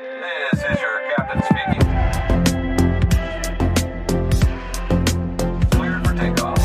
[0.00, 1.82] This is your captain speaking.
[5.70, 6.58] Cleared for takeoff.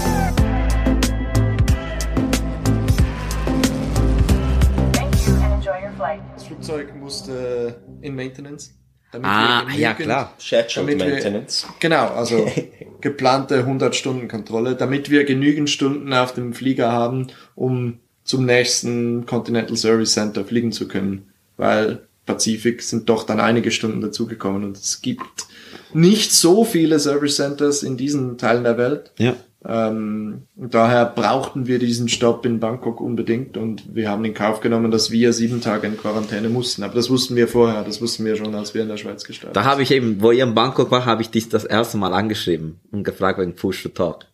[4.93, 6.21] Thank you and enjoy your flight.
[6.35, 8.75] Das Flugzeug musste in Maintenance.
[9.11, 10.33] damit Ah, wir ja genügend- klar.
[10.37, 11.67] Scheduled Damit wir- Maintenance.
[11.79, 12.45] Genau, also
[13.01, 20.13] geplante 100-Stunden-Kontrolle, damit wir genügend Stunden auf dem Flieger haben, um zum nächsten Continental Service
[20.13, 21.31] Center fliegen zu können.
[21.57, 25.45] Weil Pazifik sind doch dann einige Stunden dazugekommen und es gibt
[25.93, 29.11] nicht so viele Service Centers in diesen Teilen der Welt.
[29.19, 29.35] Ja.
[29.65, 34.91] Ähm, daher brauchten wir diesen Stopp in Bangkok unbedingt und wir haben in Kauf genommen,
[34.91, 36.83] dass wir sieben Tage in Quarantäne mussten.
[36.83, 39.55] Aber das wussten wir vorher, das wussten wir schon, als wir in der Schweiz gestartet
[39.55, 42.13] Da habe ich eben, wo ihr in Bangkok war, habe ich dich das erste Mal
[42.13, 44.25] angeschrieben und gefragt wegen Push to Talk.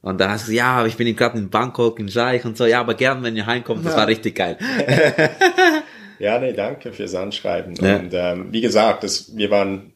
[0.00, 2.56] Und dann hast du gesagt, ja, aber ich bin gerade in Bangkok, in Scheich und
[2.56, 3.98] so, ja, aber gern, wenn ihr heimkommt, das Ja.
[4.00, 4.58] war richtig geil.
[6.18, 7.74] Ja, nee, danke fürs Anschreiben.
[7.74, 7.96] Ja.
[7.96, 9.92] Und ähm, wie gesagt, das, wir waren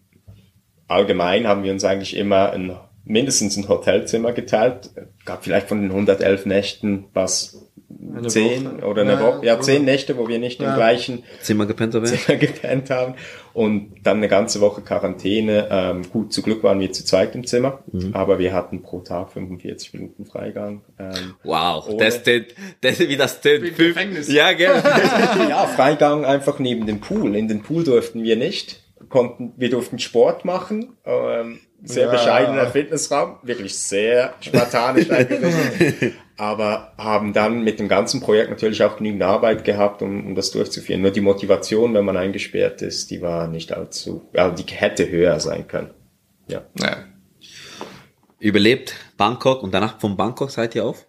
[0.88, 4.90] allgemein, haben wir uns eigentlich immer ein, mindestens ein Hotelzimmer geteilt.
[5.24, 7.71] Gab vielleicht von den 111 Nächten was
[8.16, 8.86] Eine zehn Woche.
[8.86, 10.74] oder eine Ja, Woche, ja, zehn Nächte, wo wir nicht im Ja.
[10.76, 12.04] gleichen Zimmer gepennt oder?
[12.06, 13.14] Zimmer gepennt haben
[13.52, 15.68] und dann eine ganze Woche Quarantäne.
[15.70, 18.10] Ähm, gut, zu Glück waren wir zu zweit im Zimmer, Mhm.
[18.14, 20.82] aber wir hatten pro Tag 45 Minuten Freigang.
[20.98, 22.46] Ähm, Wow, das tönt,
[22.80, 23.62] das wie das tönt.
[23.62, 24.32] Wie im Fünf- Gefängnis.
[24.32, 24.70] Ja, gell.
[25.48, 27.36] ja, Freigang einfach neben dem Pool.
[27.36, 28.80] In den Pool durften wir nicht.
[29.08, 30.96] Konnten, wir durften Sport machen.
[31.04, 32.12] Ähm, sehr Ja.
[32.12, 36.14] bescheidener Fitnessraum, wirklich sehr spartanisch eingerichtet.
[36.36, 40.50] Aber haben dann mit dem ganzen Projekt natürlich auch genügend Arbeit gehabt, um, um das
[40.50, 41.02] durchzuführen.
[41.02, 45.38] Nur die Motivation, wenn man eingesperrt ist, die war nicht allzu, also die hätte höher
[45.40, 45.90] sein können.
[46.48, 46.62] Ja.
[46.80, 46.96] Ja.
[48.38, 51.06] Überlebt Bangkok und danach von Bangkok seid ihr auf?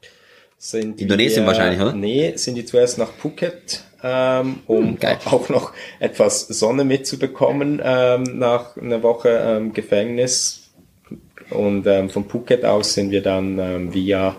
[0.58, 1.94] Sind Indonesien die, wahrscheinlich, oder?
[1.94, 5.18] Nee, sind die zuerst nach Phuket, ähm, um Hm, geil.
[5.26, 10.63] auch noch etwas Sonne mitzubekommen ähm, nach einer Woche ähm, Gefängnis.
[11.50, 14.36] Und ähm, von Phuket aus sind wir dann ähm, via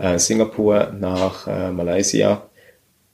[0.00, 2.42] äh, Singapur nach äh, Malaysia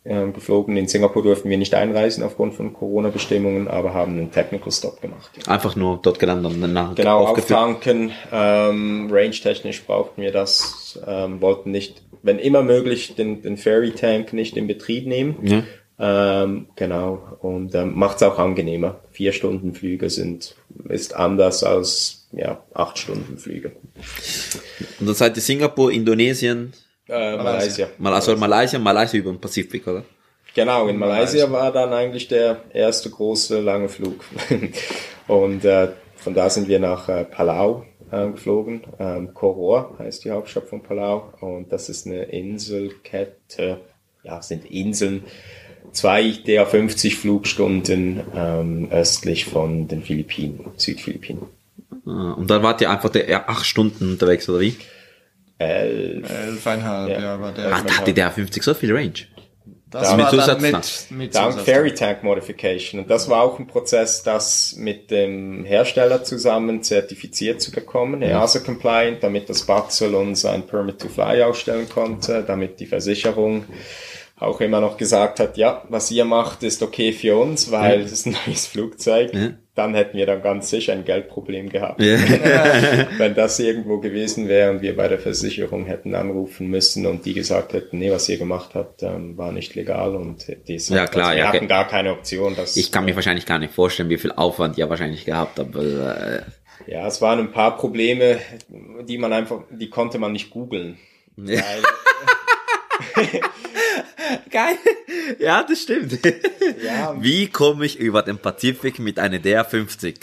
[0.05, 0.77] ähm, geflogen.
[0.77, 5.31] In Singapur durften wir nicht einreisen aufgrund von Corona-Bestimmungen, aber haben einen Technical Stop gemacht.
[5.47, 8.13] Einfach nur dort gelandet und danach Genau, auftanken.
[8.33, 14.57] Ähm, range-technisch brauchten wir das, ähm, wollten nicht, wenn immer möglich, den, den Ferry-Tank nicht
[14.57, 15.37] in Betrieb nehmen.
[15.43, 15.63] Ja.
[15.99, 19.01] Ähm, genau, und ähm, macht es auch angenehmer.
[19.13, 20.57] Vier Stunden Flüge sind,
[20.89, 23.73] ist anders als ja, acht Stunden Flüge.
[24.99, 26.73] Und dann seid ihr Singapur, Indonesien,
[27.09, 27.89] Äh, Malaysia.
[27.99, 30.05] Mal, also Malaysia, Malaysia über den Pazifik, oder?
[30.55, 34.25] Genau, in Malaysia war dann eigentlich der erste große lange Flug.
[35.29, 38.83] und äh, von da sind wir nach äh, Palau äh, geflogen.
[38.99, 41.33] Ähm, Koror heißt die Hauptstadt von Palau.
[41.41, 43.81] Und das ist eine Inselkette.
[44.23, 45.25] Ja, sind Inseln.
[45.95, 51.45] Zwei der 50 Flugstunden ähm, östlich von den Philippinen, Südphilippinen.
[52.07, 54.77] Ah, Und dann wart ihr einfach der, ja, acht Stunden unterwegs, oder wie?
[55.59, 56.29] Elf.
[56.29, 57.21] Elfeinhalb, Ja.
[57.21, 57.73] ja, war der.
[57.75, 59.13] Ah, da hatte der 50 so viel Range.
[59.91, 63.01] das mit war dann Zusatz- mit, mit Dank Ferry Tank Modification.
[63.01, 68.59] Und das war auch ein Prozess, das mit dem Hersteller zusammen zertifiziert zu bekommen, EASA
[68.59, 73.65] compliant, damit das Batzel uns ein Permit to Fly ausstellen konnte, damit die Versicherung
[74.37, 78.11] auch immer noch gesagt hat, ja, was ihr macht, ist okay für uns, weil es
[78.11, 79.33] ist ein neues Flugzeug.
[79.33, 79.51] Ja.
[79.77, 82.01] Dann hätten wir dann ganz sicher ein Geldproblem gehabt.
[82.01, 82.17] Ja.
[83.19, 87.35] Wenn das irgendwo gewesen wäre und wir bei der Versicherung hätten anrufen müssen und die
[87.35, 91.27] gesagt hätten, nee, was ihr gemacht habt, ähm, war nicht legal und die Ja, klar,
[91.27, 91.67] also wir ja, hatten okay.
[91.67, 92.57] gar keine Option.
[92.57, 95.75] Dass, Ich kann mir wahrscheinlich gar nicht vorstellen, wie viel Aufwand ihr wahrscheinlich gehabt habt.
[95.77, 96.43] Äh,
[96.87, 98.39] ja, es waren ein paar Probleme,
[99.09, 100.99] die man einfach, die konnte man nicht googeln.
[101.37, 101.63] Ja.
[103.15, 103.27] Weil,
[104.51, 104.77] Geil.
[105.39, 106.19] Ja, das stimmt.
[106.85, 110.15] ja, Wie komme ich über den Pazifik mit einer DR50?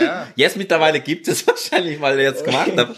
[0.00, 0.26] Ja.
[0.36, 2.96] Jetzt mittlerweile gibt es wahrscheinlich, weil ihr jetzt gemacht habt.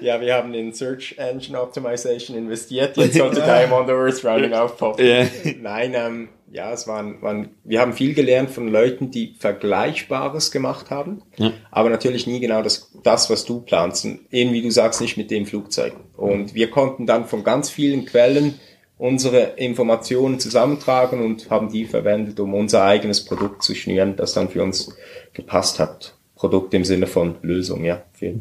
[0.00, 2.96] ja, wir haben in Search Engine Optimization investiert.
[2.96, 5.04] Jetzt sollte Diamond Earth Rounding aufpoppen.
[5.04, 5.26] Ja.
[5.60, 10.90] Nein, ähm, ja, es waren, waren, wir haben viel gelernt von Leuten, die Vergleichbares gemacht
[10.90, 11.52] haben, Ja.
[11.72, 14.04] aber natürlich nie genau das, das, was du planst.
[14.04, 15.92] Und eben wie du sagst, nicht mit dem Flugzeug.
[16.16, 18.60] Und wir konnten dann von ganz vielen Quellen
[18.98, 24.48] unsere Informationen zusammentragen und haben die verwendet, um unser eigenes Produkt zu schnüren, das dann
[24.48, 24.96] für uns
[25.34, 26.14] gepasst hat.
[26.34, 28.34] Produkt im Sinne von Lösung, ja, für,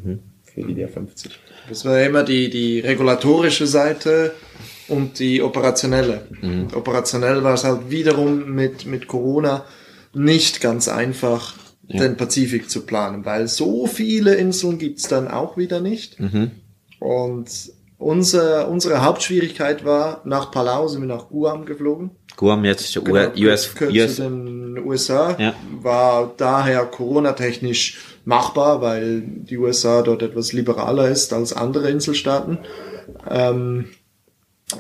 [0.44, 1.30] für die DR50.
[1.70, 4.34] Das war immer die, die regulatorische Seite
[4.88, 6.28] und die operationelle.
[6.42, 9.66] Und operationell war es halt wiederum mit, mit Corona
[10.14, 11.56] nicht ganz einfach,
[11.88, 16.18] den Pazifik zu planen, weil so viele Inseln gibt's dann auch wieder nicht.
[17.00, 17.50] Und
[18.06, 22.12] unser, unsere Hauptschwierigkeit war, nach Palau sind wir nach Guam geflogen.
[22.38, 25.56] Guam jetzt ist ja Genau, US, US den USA, Ja.
[25.82, 32.60] war daher Corona-technisch machbar, weil die USA dort etwas liberaler ist als andere Inselstaaten
[33.28, 33.88] ähm,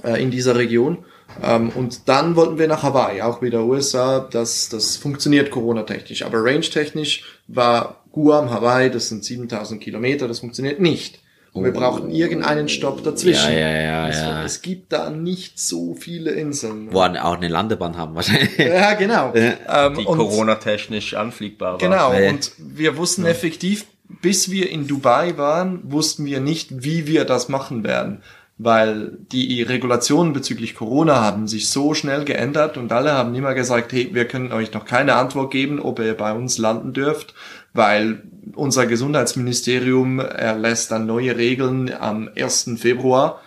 [0.03, 0.99] äh, in dieser Region.
[1.41, 4.19] Ähm, und dann wollten wir nach Hawaii, auch wieder USA.
[4.19, 6.21] Das, das funktioniert Corona-technisch.
[6.23, 11.24] Aber range-technisch war Guam, Hawaii, das sind 7000 Kilometer, das funktioniert nicht.
[11.55, 13.53] Und wir brauchten irgendeinen Stopp dazwischen.
[13.53, 14.43] Ja, ja, ja, es, ja.
[14.43, 16.89] es gibt da nicht so viele Inseln.
[16.91, 18.57] Wo auch eine Landebahn haben wahrscheinlich.
[18.57, 19.31] Ja, genau.
[19.33, 21.77] Ähm, Die Corona-technisch anfliegbar war.
[21.77, 22.27] Genau, Nee.
[22.27, 23.85] und wir wussten effektiv,
[24.21, 28.21] bis wir in Dubai waren, wussten wir nicht, wie wir das machen werden.
[28.57, 33.93] Weil die Regulationen bezüglich Corona haben sich so schnell geändert und alle haben immer gesagt,
[33.93, 37.33] hey, wir können euch noch keine Antwort geben, ob ihr bei uns landen dürft,
[37.75, 38.23] weil
[38.55, 42.71] unser Gesundheitsministerium erlässt dann neue Regeln am 1.
[42.77, 43.41] Februar.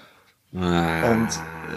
[0.54, 1.28] Ah, Und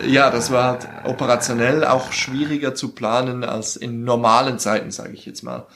[0.08, 5.44] ja, das war operationell auch schwieriger zu planen als in normalen Zeiten, sage ich jetzt
[5.44, 5.68] mal.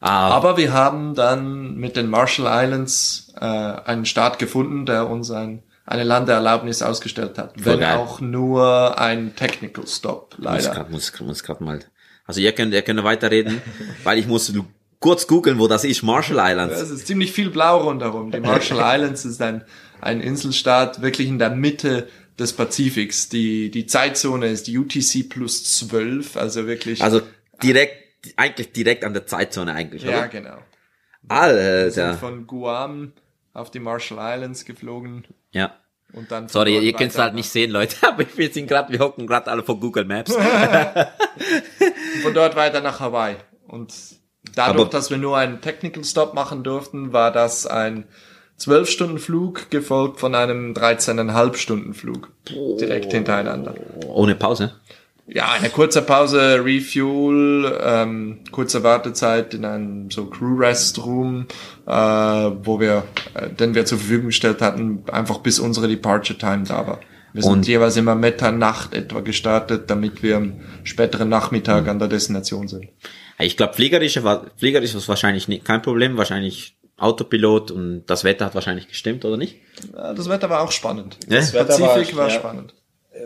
[0.00, 5.30] ah, Aber wir haben dann mit den Marshall Islands äh, einen Staat gefunden, der uns
[5.30, 7.54] ein, eine Landeerlaubnis ausgestellt hat.
[7.60, 7.96] Voll wenn geil.
[7.98, 10.70] auch nur ein Technical Stop, muss leider.
[10.74, 11.80] grad, muss, muss grad mal.
[12.26, 13.60] Also ihr könnt, ihr könnt weiterreden,
[14.04, 14.52] weil ich muss
[15.00, 16.80] kurz googeln, wo das ist, Marshall Islands.
[16.80, 18.30] Es ist ziemlich viel blau rundherum.
[18.30, 19.64] Die Marshall Islands ist ein,
[20.00, 22.08] ein Inselstaat wirklich in der Mitte
[22.38, 23.28] des Pazifiks.
[23.28, 27.02] Die, die Zeitzone ist UTC plus 12, also wirklich.
[27.02, 27.22] Also
[27.62, 30.28] direkt, eigentlich direkt an der Zeitzone eigentlich, ja, oder?
[30.28, 30.58] genau.
[31.22, 32.18] Wir sind Alter.
[32.18, 33.12] von Guam
[33.52, 35.74] auf die Marshall Islands geflogen Ja.
[36.12, 36.48] und dann.
[36.48, 39.50] Sorry, ihr könnt es halt nicht sehen, Leute, aber wir sind gerade, wir hocken gerade
[39.50, 40.34] alle vor Google Maps.
[42.22, 43.36] von dort weiter nach Hawaii.
[43.66, 43.92] Und
[44.54, 48.04] dadurch, Aber- dass wir nur einen Technical Stop machen durften, war das ein
[48.58, 52.28] 12-Stunden-Flug gefolgt von einem 13,5-Stunden-Flug.
[52.80, 53.74] Direkt hintereinander.
[54.08, 54.72] Ohne Pause.
[55.30, 61.46] Ja, eine kurze Pause, Refuel, ähm, kurze Wartezeit in einem so Crew-Rest-Room,
[61.86, 63.04] äh, wo wir,
[63.34, 67.00] äh, den wir zur Verfügung gestellt hatten, einfach bis unsere Departure-Time da war.
[67.34, 72.08] Wir sind Und- jeweils immer Mitternacht etwa gestartet, damit wir am späteren Nachmittag an der
[72.08, 72.86] Destination sind.
[73.40, 78.46] Ich glaube, fliegerisch war, fliegerisch ist wahrscheinlich nicht, kein Problem, wahrscheinlich Autopilot und das Wetter
[78.46, 79.56] hat wahrscheinlich gestimmt, oder nicht?
[79.94, 81.16] Ja, Das Wetter war auch spannend.
[81.28, 81.36] Ja?
[81.36, 82.34] Das Wetter war- Pazifik war ja.
[82.34, 82.74] spannend.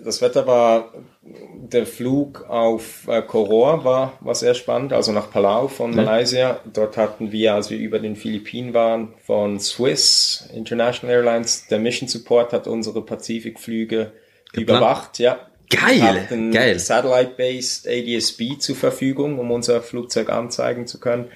[0.05, 0.93] Das Wetter war,
[1.23, 6.61] der Flug auf äh, Koror war, war sehr spannend, also nach Palau von Malaysia.
[6.73, 12.09] Dort hatten wir, als wir über den Philippinen waren, von Swiss International Airlines, der Mission
[12.09, 14.12] Support hat unsere Pazifikflüge
[14.55, 15.38] überwacht, ja.
[15.73, 16.79] Geil, Wir hatten geil.
[16.79, 21.31] Satellite-based ADS-B zur Verfügung, um unser Flugzeug anzeigen zu können.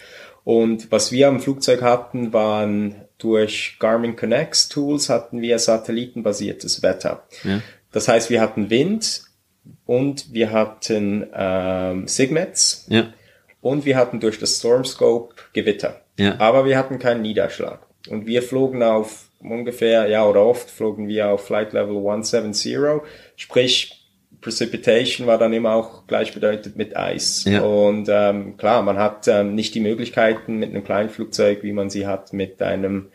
[0.44, 7.24] Und was wir am Flugzeug hatten, waren durch Garmin Connects Tools hatten wir satellitenbasiertes Wetter.
[7.42, 7.60] Ja.
[7.92, 9.22] Das heißt, wir hatten Wind
[9.86, 13.12] und wir hatten ähm, Sigmets Ja.
[13.60, 16.02] und wir hatten durch das Stormscope Gewitter.
[16.18, 16.38] Ja.
[16.38, 17.80] Aber wir hatten keinen Niederschlag.
[18.08, 22.76] Und wir flogen auf ungefähr, ja, oder oft flogen wir auf Flight Level 170,
[23.36, 24.05] sprich
[24.46, 27.44] Precipitation war dann immer auch gleichbedeutend mit Eis.
[27.48, 27.62] Ja.
[27.62, 31.90] Und ähm, klar, man hat ähm, nicht die Möglichkeiten mit einem kleinen Flugzeug, wie man
[31.90, 33.08] sie hat mit einem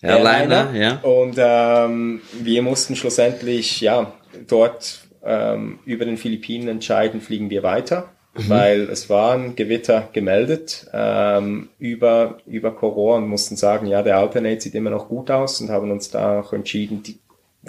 [0.00, 0.98] Airliner, ja.
[1.02, 4.12] und ähm, wir mussten schlussendlich, ja,
[4.46, 8.48] dort ähm, über den Philippinen entscheiden, fliegen wir weiter, Mhm.
[8.48, 14.18] weil es war ein Gewitter gemeldet ähm, über, über Koror und mussten sagen, ja, der
[14.18, 17.18] Alternate sieht immer noch gut aus und haben uns da auch entschieden, die,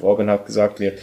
[0.02, 0.94] Robin hat gesagt, wir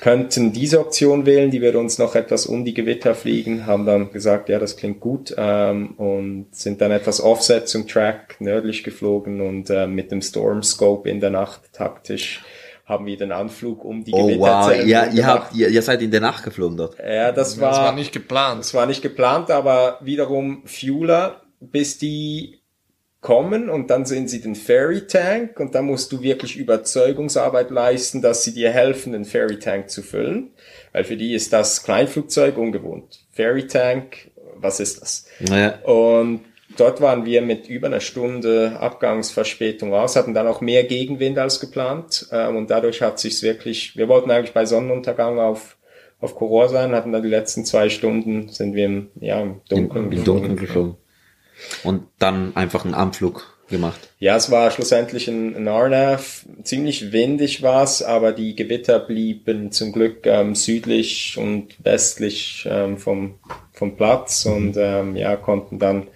[0.00, 4.10] könnten diese Option wählen, die würde uns noch etwas um die Gewitter fliegen, haben dann
[4.12, 9.40] gesagt, ja, das klingt gut ähm, und sind dann etwas Offset zum Track nördlich geflogen
[9.40, 12.42] und äh, mit dem Storm Scope in der Nacht taktisch
[12.84, 16.02] haben wir den Anflug um die Oh wow, Gewitterzellen ja, ihr habt, ihr, ihr seid
[16.02, 16.96] in der Nacht geflogen dort.
[16.98, 18.60] Ja, das war, Das war nicht geplant.
[18.60, 22.55] das war nicht geplant, aber wiederum Fueler, bis die
[23.26, 28.22] kommen und dann sehen sie den Ferry Tank und dann musst du wirklich Überzeugungsarbeit leisten,
[28.22, 30.50] dass sie dir helfen, den Ferry Tank zu füllen,
[30.92, 33.26] weil für die ist das Kleinflugzeug ungewohnt.
[33.32, 35.26] Ferry Tank, was ist das?
[35.40, 35.80] Naja.
[35.82, 36.42] Und
[36.76, 41.58] dort waren wir mit über einer Stunde Abgangsverspätung raus, hatten dann auch mehr Gegenwind als
[41.58, 45.76] geplant ähm, und dadurch hat sich's wirklich, wir wollten eigentlich bei Sonnenuntergang auf
[46.18, 50.06] auf Koror sein, hatten dann die letzten zwei Stunden, sind wir im, ja, im Dunkeln
[50.06, 50.24] Im, im.
[50.24, 50.96] Dunkeln geflogen.
[51.84, 54.12] Und dann einfach einen Anflug gemacht.
[54.18, 56.46] Ja, es war schlussendlich ein, ein RNAV.
[56.62, 63.36] Ziemlich windig war's, aber die Gewitter blieben zum Glück ähm, südlich und westlich ähm, vom,
[63.72, 66.06] vom Platz und ähm, ja, konnten dann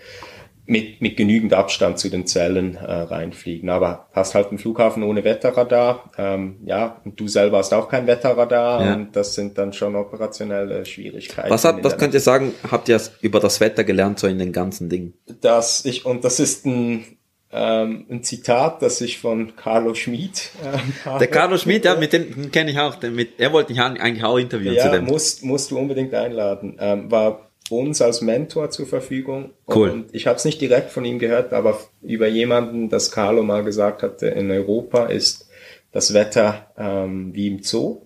[0.71, 3.69] mit, mit genügend Abstand zu den Zellen äh, reinfliegen.
[3.71, 8.07] Aber hast halt einen Flughafen ohne Wetterradar, ähm, ja, und du selber hast auch kein
[8.07, 8.95] Wetterradar Ja.
[8.95, 11.51] und das sind dann schon operationelle Schwierigkeiten.
[11.51, 14.53] Was, hat, was könnt ihr sagen, habt ihr über das Wetter gelernt, so in den
[14.53, 15.15] ganzen Dingen?
[15.41, 17.05] dass ich, und das ist ein,
[17.53, 20.51] ähm, ein Zitat, das ich von Carlo Schmid
[21.05, 21.19] habe.
[21.19, 23.01] Der Carlos Schmidt, ja, mit dem kenne ich auch.
[23.03, 25.07] Mit, er wollte mich eigentlich auch interviewen zu Ja, dem.
[25.07, 26.77] musst, musst du unbedingt einladen.
[26.79, 29.51] Ähm, war uns als Mentor zur Verfügung.
[29.73, 29.91] Cool.
[29.91, 33.63] Und ich habe es nicht direkt von ihm gehört, aber über jemanden, das Carlo mal
[33.65, 35.49] gesagt hatte, in Europa ist
[35.93, 38.03] das Wetter ähm, wie im Zoo.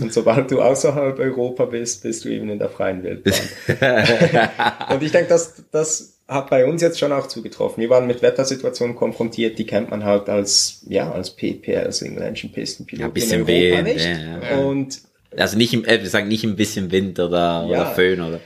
[0.00, 3.34] Und sobald du außerhalb Europa bist, bist du eben in der freien Wildbahn.
[4.90, 7.80] Und ich denke, das, das hat bei uns jetzt schon auch zugetroffen.
[7.80, 12.22] Wir waren mit Wettersituationen konfrontiert, die kennt man halt als, ja, als PPR, als Single
[12.22, 13.00] Engine Pistenpilot.
[13.00, 14.08] Ja, ein bisschen in Europa Wind, nicht.
[14.50, 15.00] ja, Und
[15.36, 17.82] Also nicht im, äh, sagen nicht ein bisschen Wind oder, Ja.
[17.82, 18.40] oder Föhn oder.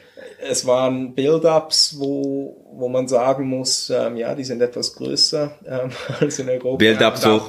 [0.48, 5.90] Es waren Build-ups, wo, wo man sagen muss, ähm, ja, die sind etwas größer ähm,
[6.20, 6.76] als in Europa.
[6.78, 7.42] Build-up so.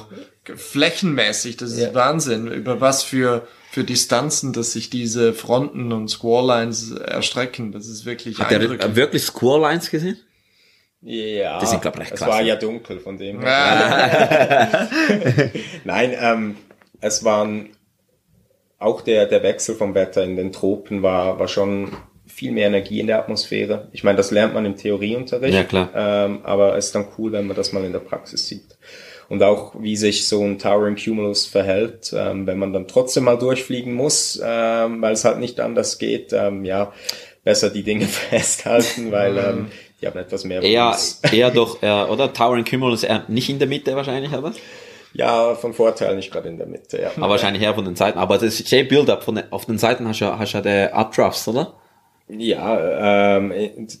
[0.44, 1.94] Flächenmäßig, das ist Ja.
[1.94, 7.72] Wahnsinn, über was für, für Distanzen, dass sich diese Fronten und Squallines erstrecken.
[7.72, 10.16] Das ist wirklich Hat er äh, wirklich Squirrelines gesehen?
[11.00, 13.40] Ja, Die sind, glaub recht es war ja dunkel von dem.
[13.40, 14.88] her.
[15.84, 16.56] Nein, ähm,
[17.00, 17.68] es waren
[18.78, 21.92] auch der, der Wechsel vom Wetter in den Tropen war, war schon
[22.38, 23.88] viel mehr Energie in der Atmosphäre.
[23.92, 25.54] Ich meine, das lernt man im Theorieunterricht.
[25.54, 25.90] Ja, klar.
[25.94, 28.76] Ähm, aber es ist dann cool, wenn man das mal in der Praxis sieht.
[29.28, 33.36] Und auch, wie sich so ein Towering Cumulus verhält, ähm, wenn man dann trotzdem mal
[33.36, 36.92] durchfliegen muss, ähm, weil es halt nicht anders geht, ähm, ja,
[37.44, 38.06] besser die Dinge
[38.42, 39.66] festhalten, weil ähm,
[40.00, 40.96] die haben etwas mehr Eher,
[41.32, 42.32] eher doch, äh, oder?
[42.32, 44.52] Towering Cumulus eher nicht in der Mitte wahrscheinlich, oder?
[45.12, 47.10] Ja, von Vorteil nicht gerade in der Mitte, ja.
[47.16, 48.18] Aber wahrscheinlich eher von den Seiten.
[48.18, 49.26] Aber das ist J-Build-Up.
[49.50, 51.74] Auf den Seiten hast du, ja- hast du ja der Updrafts, oder?
[52.30, 53.52] Ja, ähm,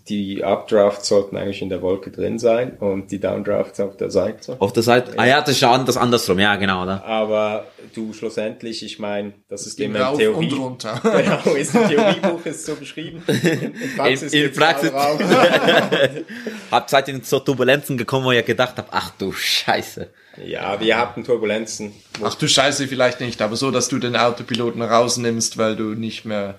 [0.08, 4.56] die Updrafts sollten eigentlich in der Wolke drin sein und die Downdrafts auf der Seite.
[4.58, 5.12] Auf der Seite.
[5.16, 6.38] Ah ja, das ist ja anders andersrum.
[6.38, 7.02] Ja, genau, oder?
[7.06, 10.52] Aber du schlussendlich, ich meine, das ist immer Rauf in Theorie.
[10.52, 11.00] und runter.
[11.02, 13.22] Genau, ist im Theoriebuch ist so beschrieben.
[13.26, 14.92] In, Praxis, In- in Praxis.
[16.70, 20.08] Hab seid ihr in so Turbulenzen gekommen, wo ihr gedacht habt, ach du Scheiße.
[20.44, 21.92] ja, wir hatten Turbulenzen.
[22.22, 26.24] Ach du Scheiße, vielleicht nicht, aber so, dass du den Autopiloten rausnimmst, weil du nicht
[26.24, 26.54] mehr, Ja,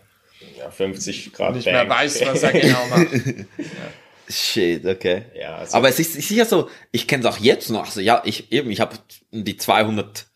[0.72, 3.08] 50 Grad nicht mehr weißt, was er genau macht.
[4.30, 5.24] Shit, okay.
[5.40, 7.86] Ja, also- Aber es ist, ja so, ich kenne es auch jetzt noch.
[7.86, 8.96] Also ja, ich eben, ich habe
[9.32, 10.28] die 200,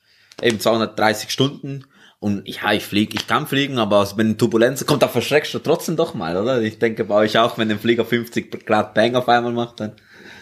[0.42, 1.86] eben 230 Stunden
[2.20, 5.60] und ja, ich fliege, ich kann fliegen, aber aus- wenn Turbulenzen kommt, da verschreckst du
[5.60, 6.62] trotzdem doch mal, oder?
[6.62, 9.92] Ich denke bei euch auch, wenn der Flieger 50 Grad Bang auf einmal macht, dann.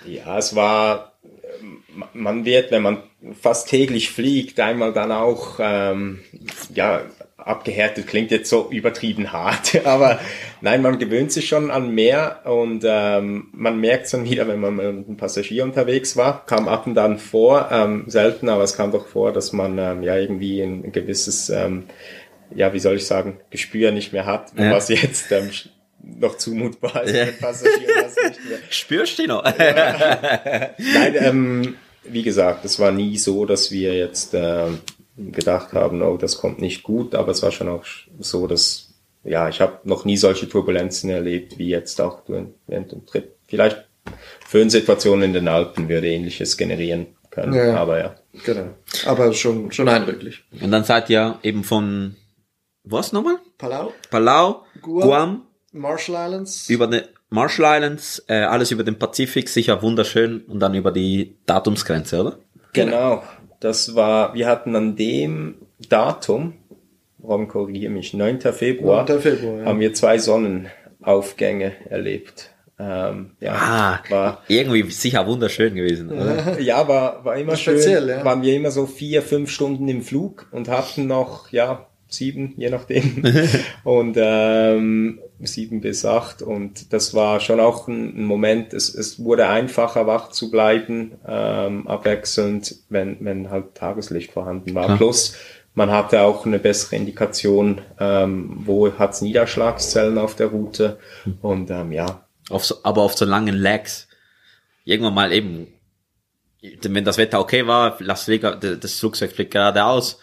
[0.07, 1.11] Ja, es war,
[2.13, 3.03] man wird, wenn man
[3.41, 6.21] fast täglich fliegt, einmal dann auch, ähm,
[6.73, 7.01] ja,
[7.45, 10.19] abgehärtet klingt jetzt so übertrieben hart, aber
[10.61, 14.59] nein, man gewöhnt sich schon an mehr und ähm, man merkt es dann wieder, wenn
[14.59, 18.75] man mit einem Passagier unterwegs war, kam ab und dann vor, ähm, selten, aber es
[18.77, 21.83] kam doch vor, dass man ähm, ja irgendwie ein gewisses, ähm,
[22.53, 24.71] ja, wie soll ich sagen, Gespür nicht mehr hat, Ja.
[24.71, 25.49] was jetzt ähm,
[26.19, 27.25] noch zumutbar ist Ja.
[27.25, 28.11] mit Passagieren.
[28.69, 29.43] Spürst du noch?
[29.57, 34.79] Nein, ähm, wie gesagt, es war nie so, dass wir jetzt ähm,
[35.31, 37.83] gedacht haben, oh, das kommt nicht gut, aber es war schon auch
[38.19, 42.21] so, dass, ja, ich habe noch nie solche Turbulenzen erlebt, wie jetzt auch
[42.67, 43.35] während dem Trip.
[43.47, 43.85] Vielleicht
[44.47, 47.75] Föhnsituationen in den Alpen würde ähnliches generieren können, Ja.
[47.75, 48.15] aber ja.
[48.45, 48.69] Genau.
[49.05, 50.43] Aber schon, schon eindrücklich.
[50.61, 52.15] Und dann seid ihr eben von,
[52.83, 53.37] was nochmal?
[53.57, 55.01] Palau, Palau, Guam.
[55.07, 55.41] Guam,
[55.73, 56.69] Marshall Islands.
[56.69, 61.35] über die Marshall Islands, äh, alles über den Pazifik, sicher wunderschön und dann über die
[61.45, 62.39] Datumsgrenze, oder?
[62.73, 63.23] Genau.
[63.61, 65.55] Das war, wir hatten an dem
[65.87, 66.55] Datum,
[67.23, 68.41] Ron korrigiere mich, 9.
[68.41, 69.21] Februar, 9.
[69.21, 69.65] Februar, ja.
[69.65, 72.49] haben wir zwei Sonnenaufgänge erlebt.
[72.79, 76.59] Ähm, ja, Ah, war, irgendwie sicher wunderschön gewesen, oder?
[76.59, 77.75] ja, war, war immer schön.
[77.75, 78.25] Speziell, ja.
[78.25, 82.69] Waren wir immer so vier, fünf Stunden im Flug und hatten noch, ja, sieben, je
[82.69, 83.23] nachdem.
[83.83, 86.41] und ähm, sieben bis acht.
[86.41, 91.87] Und das war schon auch ein, Moment, es, es wurde einfacher, wach zu bleiben, ähm,
[91.87, 94.85] abwechselnd, wenn, wenn halt Tageslicht vorhanden war.
[94.85, 94.97] Klar.
[94.97, 95.35] Plus,
[95.73, 100.99] man hatte auch eine bessere Indikation, ähm, wo hat's Niederschlagszellen auf der Route.
[101.41, 104.07] Und ähm, ja, Auf so, aber auf so langen Lags.
[104.83, 105.67] Irgendwann mal eben,
[106.81, 110.19] wenn das Wetter okay war, Las Vegas, das Flugzeug fliegt geradeaus.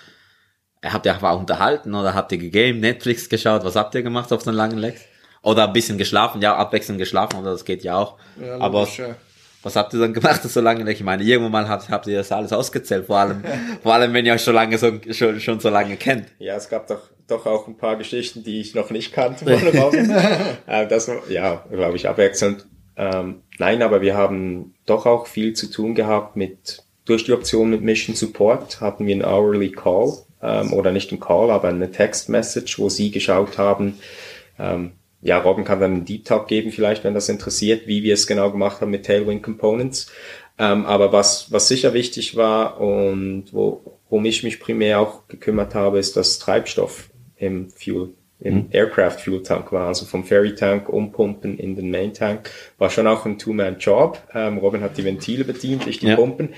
[0.85, 3.65] Habt ihr auch unterhalten oder habt ihr gegeben, Netflix geschaut?
[3.65, 5.01] Was habt ihr gemacht auf so langen Lags?
[5.43, 8.17] Oder ein bisschen geschlafen, ja, abwechselnd geschlafen, oder das geht ja auch.
[8.41, 9.15] Ja, aber logisch, ja.
[9.63, 10.91] was habt ihr dann gemacht, so lange?
[10.91, 13.45] Ich meine, irgendwann mal habt, habt ihr das alles ausgezählt, vor allem,
[13.83, 16.27] vor allem, wenn ihr euch schon lange so, schon, schon so lange kennt.
[16.39, 19.45] Ja, es gab doch, doch auch ein paar Geschichten, die ich noch nicht kannte
[20.67, 22.67] äh, das, ja, glaube ich, abwechselnd.
[22.97, 27.71] Ähm, nein, aber wir haben doch auch viel zu tun gehabt mit, durch die Option
[27.71, 31.91] mit Mission Support hatten wir einen Hourly Call, ähm, oder nicht einen Call, aber eine
[31.91, 33.99] Text Message, wo sie geschaut haben,
[34.59, 38.15] ähm, ja, Robin kann dann einen Deep Talk geben, vielleicht, wenn das interessiert, wie wir
[38.15, 40.11] es genau gemacht haben mit Tailwind Components.
[40.59, 45.75] Ähm, aber was, was sicher wichtig war und wo, worum ich mich primär auch gekümmert
[45.75, 50.89] habe, ist, dass Treibstoff im Fuel, im Aircraft Fuel Tank war, also vom Ferry Tank
[50.89, 54.23] umpumpen in den Main Tank, war schon auch ein Two-Man-Job.
[54.33, 56.17] Ähm, Robin hat die Ventile bedient, ich die Ja.
[56.17, 56.51] Pumpen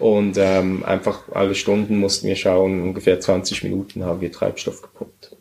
[0.00, 5.36] und ähm, einfach alle Stunden mussten wir schauen, ungefähr 20 Minuten haben wir Treibstoff gepumpt.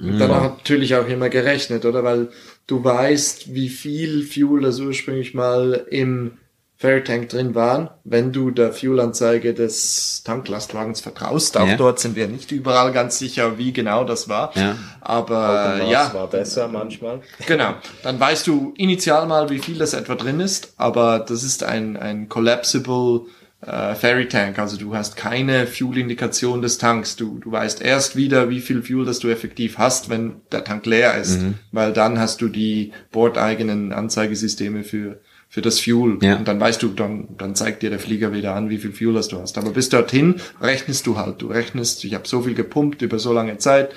[0.00, 2.04] Und dann natürlich auch immer gerechnet, oder?
[2.04, 2.28] Weil
[2.68, 6.38] du weißt, wie viel Fuel das ursprünglich mal im
[6.80, 11.56] Ferrytank drin waren, wenn du der Fuelanzeige des Tanklastwagens vertraust.
[11.56, 11.76] Auch Ja.
[11.76, 14.52] dort sind wir nicht überall ganz sicher, wie genau das war.
[14.56, 14.76] Ja.
[15.00, 17.20] Aber Augenmaß Äh, ja, war besser manchmal.
[17.48, 17.74] Genau.
[18.04, 21.96] Dann weißt du initial mal, wie viel das etwa drin ist, aber das ist ein,
[21.96, 23.22] ein collapsible
[23.66, 24.60] äh, Ferry Tank.
[24.60, 27.16] Also du hast keine Fuel-Indikation des Tanks.
[27.16, 30.86] Du, du weißt erst wieder, wie viel Fuel das du effektiv hast, wenn der Tank
[30.86, 31.40] leer ist.
[31.72, 36.18] Weil dann hast du die bordeigenen Anzeigesysteme für, für das Fuel.
[36.20, 36.36] Ja.
[36.36, 39.14] Und dann weißt du, dann, dann zeigt dir der Flieger wieder an, wie viel Fuel
[39.14, 39.56] das du hast.
[39.56, 41.40] Aber bis dorthin rechnest du halt.
[41.40, 43.94] Du rechnest, ich habe so viel gepumpt über so lange Zeit.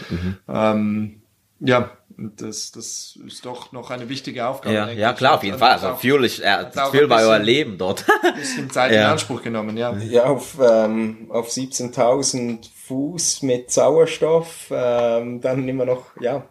[0.47, 1.21] Ähm,
[1.59, 4.75] ja, das, das ist doch noch eine wichtige Aufgabe.
[4.75, 5.17] Ja, ja ich.
[5.17, 5.71] klar, auf jeden Fall.
[5.71, 8.05] Also Fuel ist, äh, Fuel war euer Leben dort.
[8.23, 9.11] ein bisschen Zeit in Ja.
[9.11, 9.95] Anspruch genommen, ja.
[9.97, 16.45] Ja, auf, ähm, auf 17.000 Fuß mit Sauerstoff, ähm, dann immer noch, ja,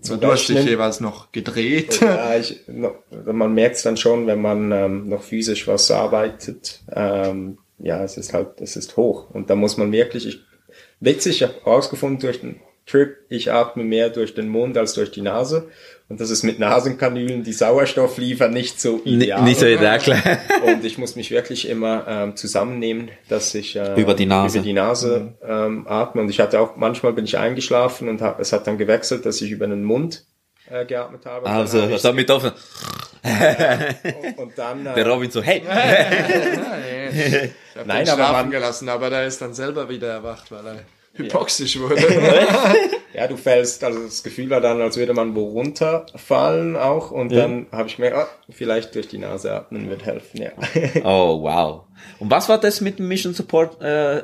[0.00, 2.00] So, du hast dich jeweils noch gedreht.
[2.00, 6.80] ja, ich, man merkt es dann schon, wenn man ähm, noch physisch was arbeitet.
[6.92, 9.30] Ähm, ja, es ist halt, es ist hoch.
[9.30, 10.40] Und da muss man wirklich, ich,
[11.00, 15.10] witzig, ich habe herausgefunden durch den Trip, ich atme mehr durch den Mund als durch
[15.10, 15.68] die Nase.
[16.08, 19.42] Und das ist mit Nasenkanülen, die Sauerstoff liefern, nicht so ideal.
[19.42, 20.22] Nicht so ideal, klar.
[20.64, 24.58] Und ich muss mich wirklich immer ähm, zusammennehmen, dass ich äh, Über die Nase.
[24.58, 26.20] über die Nase ähm, atme.
[26.22, 29.40] Und ich hatte auch, manchmal bin ich eingeschlafen und hab, es hat dann gewechselt, dass
[29.40, 30.24] ich über den Mund
[30.70, 31.44] äh, geatmet habe.
[31.46, 32.52] Und Also, hab ich- damit offen.
[34.36, 35.62] und dann, äh, Der Robin so, hey.
[37.12, 40.50] Ich habe Nein, ihn aber schlafen man- gelassen, aber der ist dann selber wieder erwacht,
[40.52, 40.76] weil er
[41.16, 41.96] hypoxisch wurde.
[43.14, 47.10] ja, du fällst, also das Gefühl war dann, als würde man wo runterfallen auch.
[47.10, 50.50] Und dann habe ich gemerkt, ah, vielleicht durch die Nase atmen wird helfen, ja.
[51.04, 51.84] Oh, wow.
[52.18, 54.22] Und was war das mit dem Mission Support äh,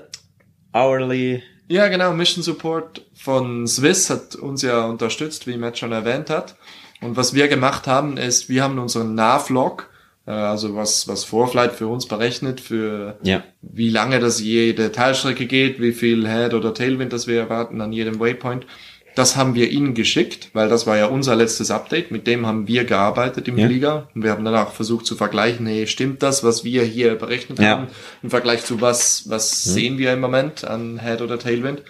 [0.74, 1.42] Hourly?
[1.68, 2.12] Ja, genau.
[2.12, 6.56] Mission Support von Swiss hat uns ja unterstützt, wie Matt schon erwähnt hat.
[7.00, 9.88] Und was wir gemacht haben, ist, wir haben unseren Navlog,
[10.30, 13.42] also was, was Vorflight für uns berechnet, für Ja.
[13.60, 17.92] wie lange das jede Teilstrecke geht, wie viel Head- oder Tailwind das wir erwarten an
[17.92, 18.66] jedem Waypoint.
[19.14, 22.10] Das haben wir ihnen geschickt, weil das war ja unser letztes Update.
[22.10, 23.66] Mit dem haben wir gearbeitet im Ja.
[23.66, 24.08] Flieger.
[24.14, 27.58] Und wir haben dann auch versucht zu vergleichen, hey, stimmt das, was wir hier berechnet
[27.58, 27.70] Ja.
[27.70, 27.88] haben,
[28.22, 31.82] im Vergleich zu was, was sehen wir im Moment an Head- oder Tailwind.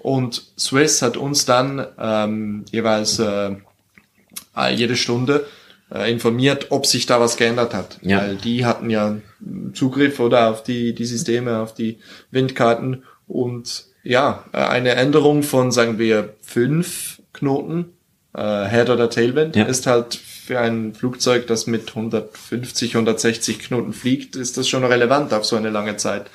[0.00, 3.52] Und Swiss hat uns dann ähm, jeweils äh,
[4.56, 5.46] äh, jede Stunde
[5.92, 7.98] äh, informiert, ob sich da was geändert hat.
[8.02, 8.18] Ja.
[8.18, 9.16] Weil die hatten ja
[9.74, 11.98] Zugriff oder auf die, die Systeme, auf die
[12.30, 17.92] Windkarten und ja, äh, eine Änderung von, sagen wir, fünf Knoten,
[18.34, 19.64] äh, Head oder Tailwind, Ja.
[19.64, 25.32] ist halt für ein Flugzeug, das mit 150, 160 Knoten fliegt, ist das schon relevant
[25.32, 26.26] auf so eine lange Zeit.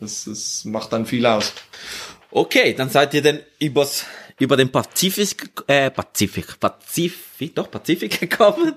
[0.00, 1.52] Das, das macht dann viel aus.
[2.30, 4.04] Okay, dann seid ihr denn übers,
[4.38, 8.74] über den Pazifik, äh, Pazifik, Pazifik, doch, Pazifik gekommen.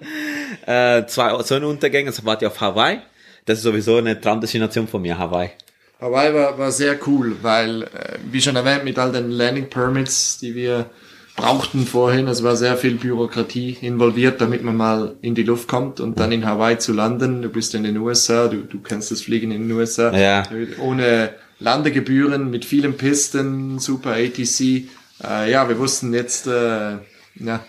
[0.65, 2.99] Äh, zwei Sonnenuntergänge, also wart ihr auf Hawaii.
[3.45, 5.51] Das ist sowieso eine Traumdestination von mir, Hawaii.
[5.99, 10.39] Hawaii war, war sehr cool, weil, äh, wie schon erwähnt, mit all den Landing Permits,
[10.39, 10.89] die wir
[11.35, 15.99] brauchten vorhin, es war sehr viel Bürokratie involviert, damit man mal in die Luft kommt
[15.99, 17.41] und dann in Hawaii zu landen.
[17.41, 20.15] Du bist in den USA, du, du kennst das Fliegen in den USA.
[20.15, 20.43] Ja.
[20.79, 24.89] Ohne Landegebühren, mit vielen Pisten, super ATC.
[25.23, 26.97] Äh, ja, wir wussten jetzt, äh,
[27.35, 27.65] ja,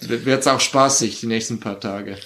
[0.00, 2.16] wird's auch spaßig die nächsten paar Tage.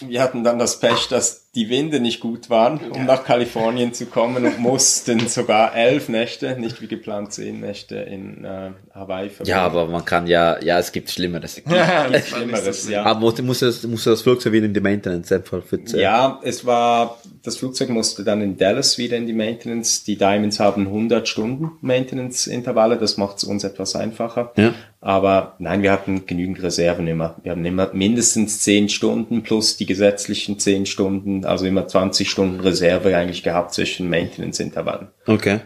[0.00, 4.06] Wir hatten dann das Pech, dass die Winde nicht gut waren, um nach Kalifornien zu
[4.06, 9.50] kommen und mussten sogar elf Nächte, nicht wie geplant zehn Nächte in äh, Hawaii verbringen.
[9.50, 11.60] Ja, aber man kann ja, ja, es gibt Schlimmeres.
[12.26, 13.02] Schlimmeres, ja.
[13.02, 16.64] Aber muss, muss, das, muss das Flugzeug wieder in die Maintenance einfach für Ja, es
[16.64, 20.04] war, das Flugzeug musste dann in Dallas wieder in die Maintenance.
[20.04, 24.52] Die Diamonds haben 100 Stunden Maintenance-Intervalle, das macht es uns etwas einfacher.
[24.56, 24.72] Ja.
[25.02, 27.34] Aber nein, wir hatten genügend Reserven immer.
[27.42, 32.60] Wir haben immer mindestens 10 Stunden plus die gesetzlichen 10 Stunden, also immer 20 Stunden
[32.60, 35.08] Reserve eigentlich gehabt zwischen Maintenance-Intervallen.
[35.26, 35.60] Okay.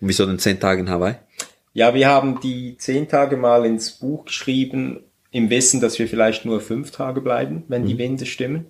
[0.00, 1.16] Und wieso denn zehn Tage in Hawaii?
[1.74, 6.44] Ja, wir haben die 10 Tage mal ins Buch geschrieben, im Wissen, dass wir vielleicht
[6.44, 8.66] nur 5 Tage bleiben, wenn die Winde stimmen.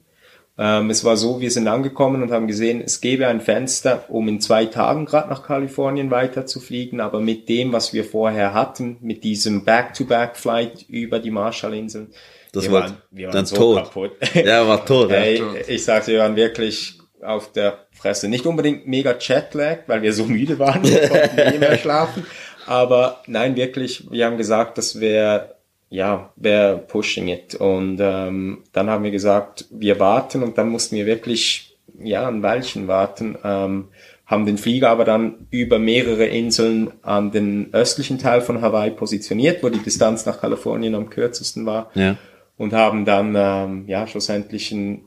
[0.59, 4.29] Ähm, es war so, wir sind angekommen und haben gesehen, es gäbe ein Fenster, um
[4.29, 8.53] in zwei Tagen gerade nach Kalifornien weiter zu fliegen, aber mit dem, was wir vorher
[8.53, 12.09] hatten, mit diesem Back-to-Back-Flight über die Marshallinseln,
[12.53, 13.77] Das wir war waren, wir waren dann so tot.
[13.85, 14.13] kaputt.
[14.35, 15.17] Ja, war tot, ja.
[15.17, 18.29] Ey, ich sagte, wir waren wirklich auf der Fresse.
[18.29, 22.27] Nicht unbedingt mega Jetlag, weil wir so müde waren, wir konnten nie mehr schlafen.
[22.67, 25.55] Aber nein, wirklich, wir haben gesagt, das wäre,
[25.89, 27.55] ja, wäre pushing it.
[27.55, 32.43] Und ähm, dann haben wir gesagt, wir warten und dann mussten wir wirklich, ja, ein
[32.43, 33.39] Weilchen warten.
[33.43, 33.89] Ähm,
[34.27, 39.63] haben den Flieger aber dann über mehrere Inseln an den östlichen Teil von Hawaii positioniert,
[39.63, 42.17] wo die Distanz nach Kalifornien am kürzesten war Ja.
[42.63, 45.05] Und haben dann ähm, ja schlussendlich ein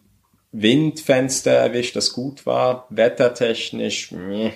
[0.51, 2.87] Windfenster erwischt, das gut war.
[2.89, 4.51] Wettertechnisch meh,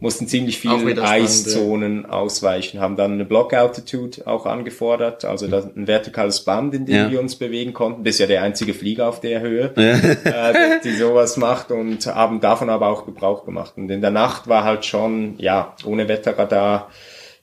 [0.00, 5.46] mussten ziemlich viele wieder spannend, Eiszonen ausweichen, haben dann eine Block Altitude auch angefordert, also
[5.46, 7.10] ein vertikales Band, in dem Ja.
[7.10, 8.04] wir uns bewegen konnten.
[8.04, 12.06] Das ist ja der einzige Flieger auf der Höhe, äh, die, die sowas macht und
[12.06, 13.74] haben davon aber auch Gebrauch gemacht.
[13.76, 16.90] Und in der Nacht war halt schon, ja, ohne Wetterradar,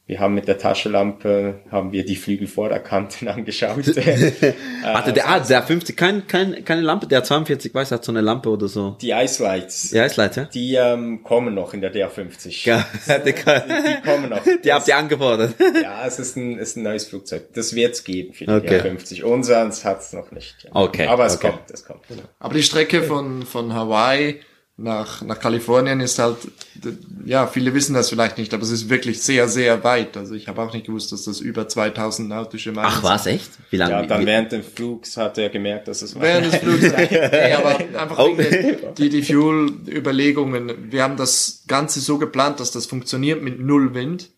[0.10, 3.86] wir haben mit der Taschenlampe, haben wir die Flügelvorderkanten angeschaut.
[4.84, 8.22] Warte, der, ah, der 50, kein, kein, keine Lampe, der 42, weiß, hat so eine
[8.22, 8.98] Lampe oder so.
[9.02, 10.46] die Ice Lights, Ja, ist leid, ja?
[10.46, 12.66] die ähm, kommen noch in der DR50.
[12.68, 12.88] Ja,
[13.20, 14.42] die, Die, die kommen noch.
[14.64, 15.54] die habt ihr angefordert.
[15.82, 17.54] ja, es ist ein, ist ein neues Flugzeug.
[17.54, 18.80] Das wird's geben für die Okay.
[18.82, 19.22] DR50.
[19.24, 20.56] Unseres hat's noch nicht.
[20.72, 21.52] Okay, Aber es okay.
[21.52, 22.02] kommt, es kommt.
[22.40, 24.40] Aber die Strecke von, von Hawaii
[24.82, 26.38] nach, nach Kalifornien ist halt,
[27.26, 30.16] ja, viele wissen das vielleicht nicht, aber es ist wirklich sehr, sehr weit.
[30.16, 33.50] Also ich habe auch nicht gewusst, dass das über 2000 nautische Meilen Ach, was, echt?
[33.70, 33.92] Wie lange?
[33.94, 36.22] Ja, dann wie, während des Flugs hat er gemerkt, dass es war.
[36.22, 36.82] Während des Flugs.
[37.12, 38.38] nee, aber einfach Oh.
[38.98, 40.92] die, die Fuel-Überlegungen.
[40.92, 44.30] Wir haben das Ganze so geplant, dass das funktioniert mit null Wind,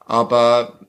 [0.00, 0.80] aber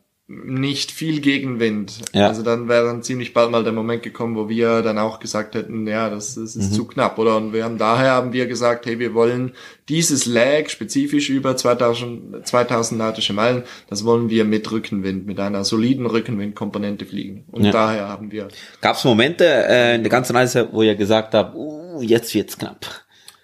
[0.46, 1.94] nicht viel Gegenwind.
[2.14, 2.28] Ja.
[2.28, 5.56] Also dann wäre dann ziemlich bald mal der Moment gekommen, wo wir dann auch gesagt
[5.56, 6.62] hätten, ja, das, das Mhm.
[6.62, 7.36] ist zu knapp, oder?
[7.38, 9.52] Und wir haben daher haben wir gesagt, hey, wir wollen
[9.90, 15.66] dieses Lag spezifisch über 2000, 2000 nautische Meilen, das wollen wir mit Rückenwind, mit einer
[15.66, 17.44] soliden Rückenwindkomponente fliegen.
[17.52, 17.72] Und Ja.
[17.72, 18.48] daher haben wir
[18.80, 22.86] Gab's Momente äh, in der ganzen Reise, wo ihr gesagt habt, uh, jetzt wird's knapp?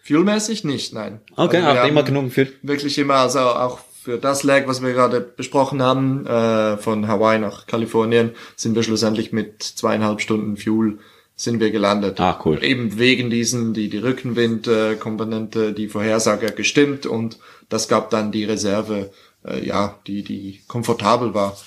[0.03, 1.19] Fuelmäßig nicht, nein.
[1.35, 2.53] Okay, Also habt ihr immer genug gefühlt?
[2.61, 7.39] Wirklich immer, also auch für das Lag, was wir gerade besprochen haben, äh, von Hawaii
[7.39, 10.99] nach Kalifornien, sind wir schlussendlich mit zweieinhalb Stunden Fuel
[11.35, 12.17] sind wir gelandet.
[12.21, 12.63] Ah, cool.
[12.63, 19.11] Eben wegen diesen, die, die Rückenwind-Komponente, die Vorhersage gestimmt und das gab dann die Reserve,
[19.45, 21.57] äh, ja, die, die komfortabel war.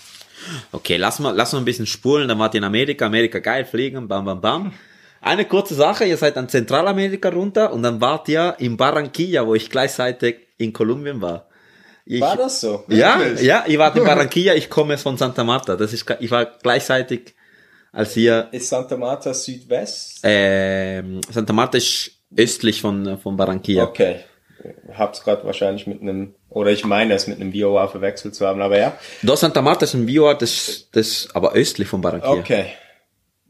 [0.72, 3.66] Okay, lass mal, lass mal ein bisschen spulen, dann wart ihr in Amerika, Amerika geil,
[3.66, 4.72] fliegen, bam, bam, bam.
[5.20, 9.54] Eine kurze Sache, ihr seid an Zentralamerika runter und dann wart ihr in Barranquilla, wo
[9.54, 11.49] ich gleichzeitig in Kolumbien war.
[12.12, 12.82] Ich, War das so?
[12.88, 13.46] Ja, Wirklich?
[13.46, 15.76] ja, ihr wart in Barranquilla, ich komme von Santa Marta.
[15.76, 17.36] Das ist, ich war gleichzeitig,
[17.92, 20.18] als ihr, Ist Santa Marta Südwest?
[20.24, 23.84] ähm, Santa Marta ist östlich von, von Barranquilla.
[23.84, 24.16] Okay.
[24.92, 28.60] Hab's gerade wahrscheinlich mit einem, oder ich meine es mit einem VOA verwechselt zu haben,
[28.60, 28.98] aber ja.
[29.22, 32.32] Da Santa Marta ist ein Bioort, das, das, aber östlich von Barranquilla.
[32.40, 32.66] Okay.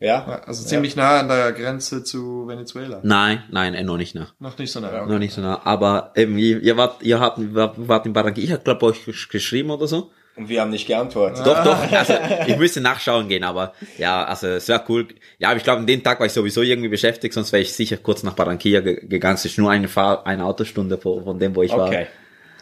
[0.00, 0.40] Ja.
[0.46, 3.00] Also ziemlich nah an der Grenze zu Venezuela.
[3.02, 4.28] Nein, nein, eh, noch nicht nah.
[4.38, 5.04] Noch nicht so nah.
[5.06, 5.60] Noch nicht so nah.
[5.64, 9.30] Aber eben, ihr, ihr wart, ihr habt, wart, in Barranquilla, ich hab glaube euch gesch-
[9.30, 10.10] geschrieben oder so.
[10.36, 11.44] Und wir haben nicht geantwortet.
[11.44, 12.14] Doch, doch, also
[12.46, 15.06] ich müsste nachschauen gehen, aber ja, also es wäre cool.
[15.38, 17.72] Ja, aber ich glaube, an dem Tag war ich sowieso irgendwie beschäftigt, sonst wäre ich
[17.74, 19.34] sicher kurz nach Barranquilla ge gegangen.
[19.34, 21.78] Es ist nur eine Fahr eine Autostunde von, von dem, wo ich Okay.
[22.06, 22.06] war.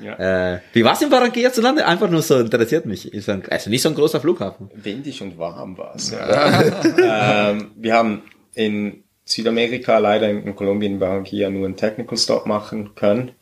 [0.01, 1.83] Äh, wie war's in Barranquilla zu landen?
[1.83, 3.13] Einfach nur so interessiert mich.
[3.13, 4.71] Ist ein, also nicht so ein großer Flughafen.
[4.75, 6.13] Windig und warm war es.
[7.03, 8.23] ähm, wir haben
[8.55, 13.33] in Südamerika leider in Kolumbien, in Barranquilla nur einen Technical Stop machen können.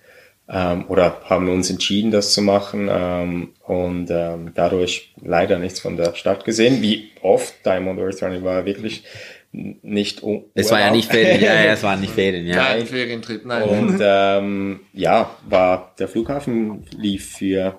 [0.48, 5.96] Ähm, oder haben uns entschieden, das zu machen ähm, und ähm, dadurch leider nichts von
[5.96, 6.82] der Stadt gesehen.
[6.82, 9.02] Wie oft Diamond Earth Running war wirklich
[9.82, 10.96] nicht un- Es war ja Urlaub.
[10.96, 12.56] nicht Ferien, ja, ja, es war nicht Ferien, ja.
[12.56, 13.62] Kein Ferientrip, nein.
[13.68, 17.78] Und ähm, ja, war der Flughafen lief für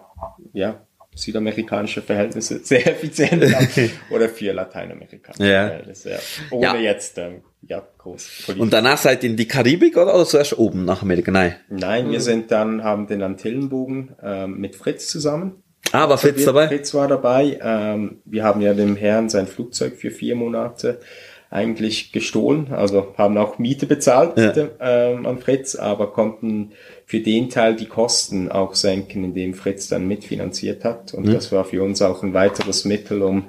[0.54, 0.82] ja,
[1.16, 3.64] südamerikanische Verhältnisse sehr effizient ab
[4.10, 5.68] oder für lateinamerikanische Ja.
[5.68, 6.10] Verhältnisse.
[6.12, 6.18] Ja.
[6.52, 6.76] Ohne Ja.
[6.78, 8.62] jetzt ähm, ja, groß politisch.
[8.62, 11.32] Und danach seid ihr in die Karibik oder, oder zuerst oben nach Amerika?
[11.32, 11.56] Nein.
[11.70, 15.64] Nein, wir sind dann, haben den Antillenbogen ähm, mit Fritz zusammen.
[15.92, 16.68] Ah, war Fritz dabei?
[16.68, 17.60] Fritz war dabei.
[17.62, 21.00] Ähm, wir haben ja dem Herrn sein Flugzeug für vier Monate
[21.50, 24.54] eigentlich gestohlen, also haben auch Miete bezahlt Ja.
[24.82, 26.72] ähm, an Fritz, aber konnten
[27.06, 31.14] für den Teil die Kosten auch senken, indem Fritz dann mitfinanziert hat.
[31.14, 33.46] Und das war für uns auch ein weiteres Mittel, um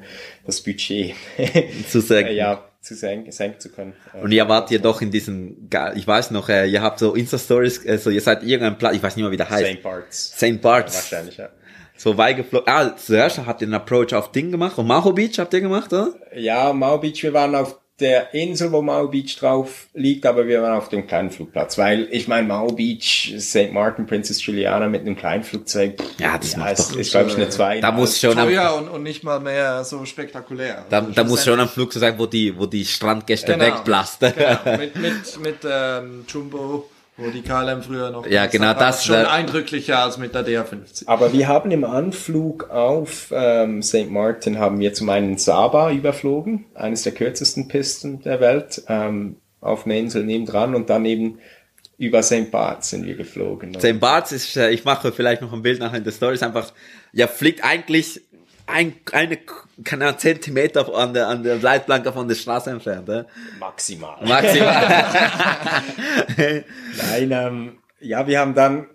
[0.47, 1.15] das Budget
[1.91, 2.35] Zu senken.
[2.37, 3.93] ja, zu senken, senken zu können.
[4.23, 7.15] Und ihr wart ihr doch in diesen, ge- ich weiß noch, äh, ihr habt so
[7.15, 9.73] Insta-Stories, also ihr seid irgendein Platz, ich weiß nicht mehr, wie der heißt.
[9.79, 9.83] St.
[9.83, 10.33] Bart's.
[10.37, 10.63] St.
[10.63, 10.95] Bart's.
[10.95, 11.49] Wahrscheinlich, ja.
[11.97, 12.69] So weit geflogen.
[12.73, 15.93] Ah, zuerst habt ihr einen Approach auf Ding gemacht und Maho Beach habt ihr gemacht,
[15.93, 16.15] oder?
[16.37, 20.63] Ja, Mau Beach, wir waren auf der Insel, wo Mau Beach drauf liegt, aber wir
[20.63, 23.73] waren auf dem kleinen Flugplatz, weil ich meine Mau Beach, St.
[23.73, 27.37] Martin, Princess Juliana mit einem kleinen Flugzeug, Ja, das macht ist, doch- ist glaube ich
[27.37, 27.81] eine zwei.
[27.81, 30.85] Da muss schon am, Teuer und, und nicht mal mehr so spektakulär.
[30.91, 33.53] da, Also da muss schon am schlussendlich- Flug so sein, wo die, wo die Strandgäste
[33.53, 33.65] Genau.
[33.65, 34.33] wegplasten.
[34.37, 38.27] Genau, mit, mit, mit ähm, Jumbo, wo die KLM früher noch...
[38.27, 41.07] Ja, genau, war das, Schon äh, eindrücklicher als mit der DR50.
[41.07, 44.09] Aber wir haben im Anflug auf ähm, St.
[44.09, 49.85] Martin haben wir zum einen Saba überflogen, eines der kürzesten Pisten der Welt, ähm, auf
[49.85, 51.41] einer Insel nebendran und dann eben
[51.99, 52.53] über St.
[52.53, 53.75] Barts sind wir geflogen.
[53.75, 53.99] St.
[53.99, 56.73] Barts ist, äh, ich mache vielleicht noch ein Bild nachher in der Story, ist einfach,
[57.13, 58.23] ja, fliegt eigentlich
[58.69, 59.39] ein, eine,
[59.83, 63.25] keine Ahnung, Zentimeter an der, an der Leitplanke von der Straße entfernt, äh?
[63.59, 64.17] Maximal.
[64.25, 65.05] Maximal.
[67.11, 68.87] Nein, ähm, ja, wir haben dann,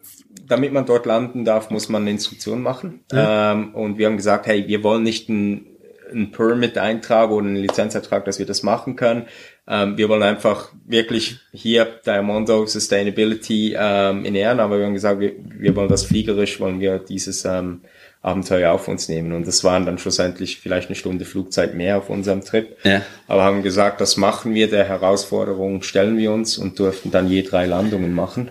[0.48, 3.04] damit man dort landen darf, muss man eine Instruktion machen.
[3.12, 5.66] Ähm, und wir haben gesagt, hey, wir wollen nicht ein,
[6.12, 9.26] ein Permit-Eintrag oder einen Lizenzeintrag, dass wir das machen können.
[9.68, 15.20] Ähm, wir wollen einfach wirklich hier Diamondo Sustainability ähm, in Ehren, aber wir haben gesagt,
[15.20, 17.82] wir, wir wollen das fliegerisch, wollen wir dieses ähm,
[18.24, 19.34] Abenteuer auf uns nehmen.
[19.34, 22.78] Und das waren dann schlussendlich vielleicht eine Stunde Flugzeit mehr auf unserem Trip.
[22.84, 23.02] Ja.
[23.28, 27.44] Aber haben gesagt, das machen wir, der Herausforderung stellen wir uns und durften dann je
[27.44, 28.50] drei Landungen machen.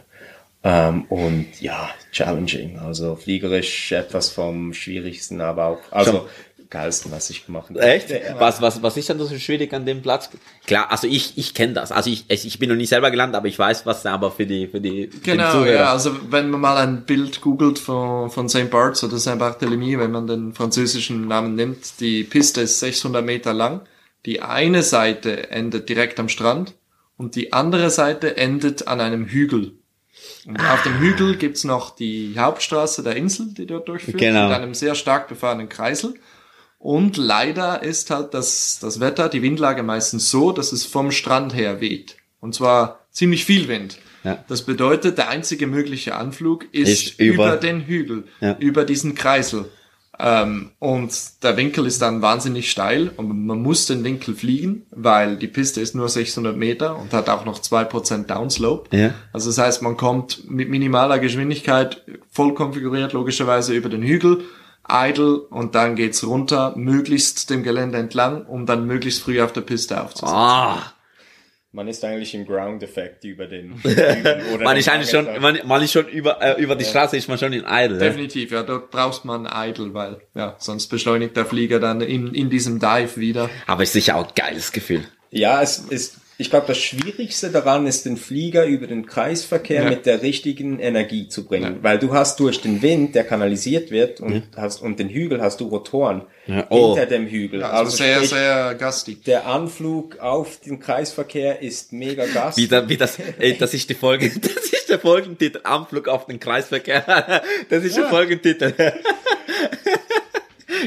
[0.63, 2.79] Ähm, und ja, challenging.
[2.79, 6.29] Also fliegerisch etwas vom Schwierigsten, aber auch, also
[6.73, 7.81] geilsten, was ich gemacht habe.
[7.81, 8.11] Echt?
[8.11, 8.41] Ja.
[8.41, 10.31] Was, was, was ist denn so schwierig an dem Platz?
[10.67, 11.93] Klar, also ich, ich kenne das.
[11.93, 14.67] Also ich, ich bin noch nie selber gelandet, aber ich weiß, was aber für die,
[14.67, 18.71] für die, Genau, ja, also wenn man mal ein Bild googelt von, von St.
[18.71, 19.39] Barts oder St.
[19.39, 23.83] Barthélemy, wenn man den französischen Namen nimmt, die Piste ist 600 Meter lang.
[24.25, 26.75] Die eine Seite endet direkt am Strand
[27.17, 29.73] und die andere Seite endet an einem Hügel.
[30.47, 34.49] Und auf dem Hügel gibt's noch die Hauptstraße der Insel, die dort durchführt, Genau.
[34.49, 36.15] mit einem sehr stark befahrenen Kreisel.
[36.83, 41.55] Und leider ist halt das, das Wetter, die Windlage meistens so, dass es vom Strand
[41.55, 42.17] her weht.
[42.41, 43.99] Und zwar ziemlich viel Wind.
[44.25, 44.45] Ja.
[44.49, 48.57] Das bedeutet, der einzige mögliche Anflug ist, Ist über- über, den Hügel, Ja.
[48.59, 49.67] über diesen Kreisel.
[50.19, 51.13] Ähm, und
[51.45, 55.81] der Winkel ist dann wahnsinnig steil und man muss den Winkel fliegen, weil die Piste
[55.81, 58.97] ist nur 600 Meter und hat auch noch 2% Downslope.
[58.97, 59.15] Ja.
[59.33, 64.43] Also das heißt, man kommt mit minimaler Geschwindigkeit voll konfiguriert logischerweise über den Hügel,
[64.89, 69.63] idle und dann geht's runter, möglichst dem Gelände entlang, um dann möglichst früh auf der
[69.63, 70.35] Piste aufzusetzen.
[70.35, 70.93] Ah,
[71.71, 75.83] Man ist eigentlich im Ground-Effekt über den oder man den ist eigentlich schon, man, man
[75.83, 77.99] ist schon über, äh, über die Straße ist man schon in Idle.
[77.99, 82.51] Definitiv, ja, dort brauchst man idle, weil ja, sonst beschleunigt der Flieger dann in, in
[82.51, 83.49] diesem Dive wieder.
[83.67, 85.05] Aber ist sicher auch ein geiles Gefühl.
[85.31, 89.91] Ja, es ist, ich glaube, das Schwierigste daran ist, den Flieger über den Kreisverkehr Ja.
[89.91, 91.79] mit der richtigen Energie zu bringen.
[91.83, 95.61] Weil du hast durch den Wind, der kanalisiert wird, und hast, und den Hügel hast
[95.61, 96.95] du Rotoren Ja, oh.
[96.97, 97.63] hinter dem Hügel.
[97.63, 99.25] Also, sehr, sprich, sehr gastig.
[99.25, 102.57] der Anflug auf den Kreisverkehr ist mega gas.
[102.57, 106.27] Wie, da, wie das, ey, das ist die Folge, das ist der Folgentitel, Anflug auf
[106.27, 107.43] den Kreisverkehr.
[107.69, 108.73] Das ist der Folgentitel.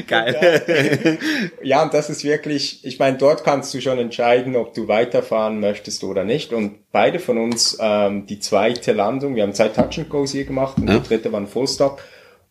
[0.06, 1.18] Geil.
[1.62, 5.60] Ja, und das ist wirklich, ich meine, dort kannst du schon entscheiden, ob du weiterfahren
[5.60, 6.52] möchtest oder nicht.
[6.52, 10.44] Und beide von uns, ähm, die zweite Landung, wir haben zwei Touch and Goes hier
[10.44, 10.98] gemacht und Ja.
[10.98, 12.00] die dritte war ein Fullstop.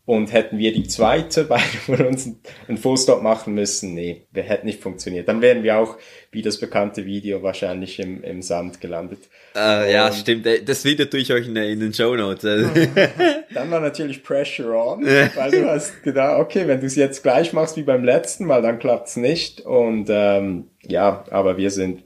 [0.05, 2.29] Und hätten wir die zweite, beide von uns
[2.67, 5.27] einen Fullstop machen müssen, nee, wir hätten nicht funktioniert.
[5.27, 5.97] Dann wären wir auch,
[6.31, 9.19] wie das bekannte Video, wahrscheinlich im, im Sand gelandet.
[9.55, 10.45] Äh, ja, stimmt.
[10.45, 12.41] Äh, Das Video tue ich euch in, in den Show Notes.
[13.53, 17.53] Dann war natürlich Pressure on, weil du hast gedacht, okay, wenn du es jetzt gleich
[17.53, 19.61] machst wie beim letzten Mal, dann klappt's nicht.
[19.61, 22.03] Und ähm, ja, aber wir sind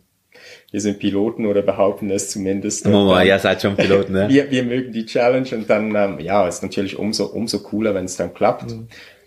[0.71, 2.86] wir sind Piloten oder behaupten es zumindest.
[2.86, 4.25] Und Mama, dann- ihr seid schon Pilot, ne?
[4.30, 8.06] wir, wir mögen die Challenge und dann, ähm, ja, ist natürlich umso, umso cooler, wenn
[8.06, 8.73] es dann klappt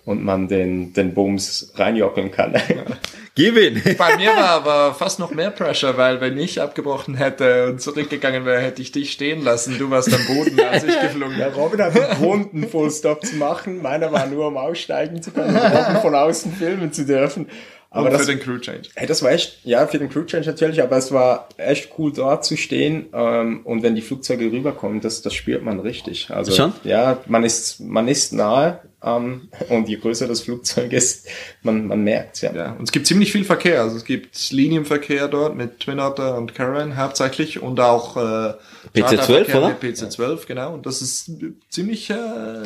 [0.05, 2.55] und man den, den Bums reinjockeln kann.
[3.35, 3.81] Gib ihn!
[3.98, 8.44] Bei mir war aber fast noch mehr Pressure, weil wenn ich abgebrochen hätte und zurückgegangen
[8.44, 9.79] wäre, hätte ich dich stehen lassen.
[9.79, 11.46] Du warst am Boden, als ich geflogen bin.
[11.55, 13.81] Robin hat einen Fullstop zu machen.
[13.81, 17.46] Meiner war nur, um aussteigen zu können, um Robin von außen filmen zu dürfen.
[17.93, 18.89] Aber Aber das, für den Crew Change.
[18.95, 22.11] Hey, das war echt, ja, für den Crew Change natürlich, aber es war echt cool
[22.11, 23.07] dort zu stehen.
[23.13, 26.31] Ähm, und wenn die Flugzeuge rüberkommen, das, das spürt man richtig.
[26.31, 26.73] Also Schon?
[26.85, 28.81] ja, man ist, man ist nahe.
[29.05, 31.27] Ähm, und je größer das Flugzeug ist,
[31.62, 32.53] man, man merkt ja.
[32.55, 33.83] Ja, und es gibt ziemlich viel Verkehr.
[33.83, 38.55] Also es gibt Linienverkehr dort mit Twin Otter und Caravan hauptsächlich und auch äh, PC-12,
[38.95, 39.69] Charterverkehr oder?
[39.69, 40.75] mit PC-12, genau.
[40.75, 41.31] Und das ist
[41.69, 42.15] ziemlich, äh,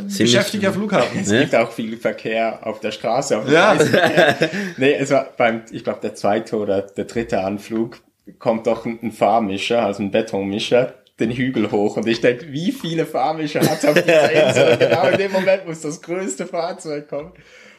[0.08, 1.20] Ziemlich- beschäftiger Flughafen.
[1.20, 1.40] Es Ja.
[1.40, 3.38] gibt auch viel Verkehr auf der Straße.
[3.38, 3.76] Auf Ja.
[4.76, 8.00] Nee, es war beim, ich glaube, der zweite oder der dritte Anflug
[8.38, 11.96] kommt doch ein, ein Fahrmischer, also ein Betonmischer, den Hügel hoch.
[11.96, 14.76] Und ich denke, wie viele Fahrmischer hat auf dieser Insel?
[14.86, 17.32] Genau in dem Moment muss das größte Fahrzeug kommen.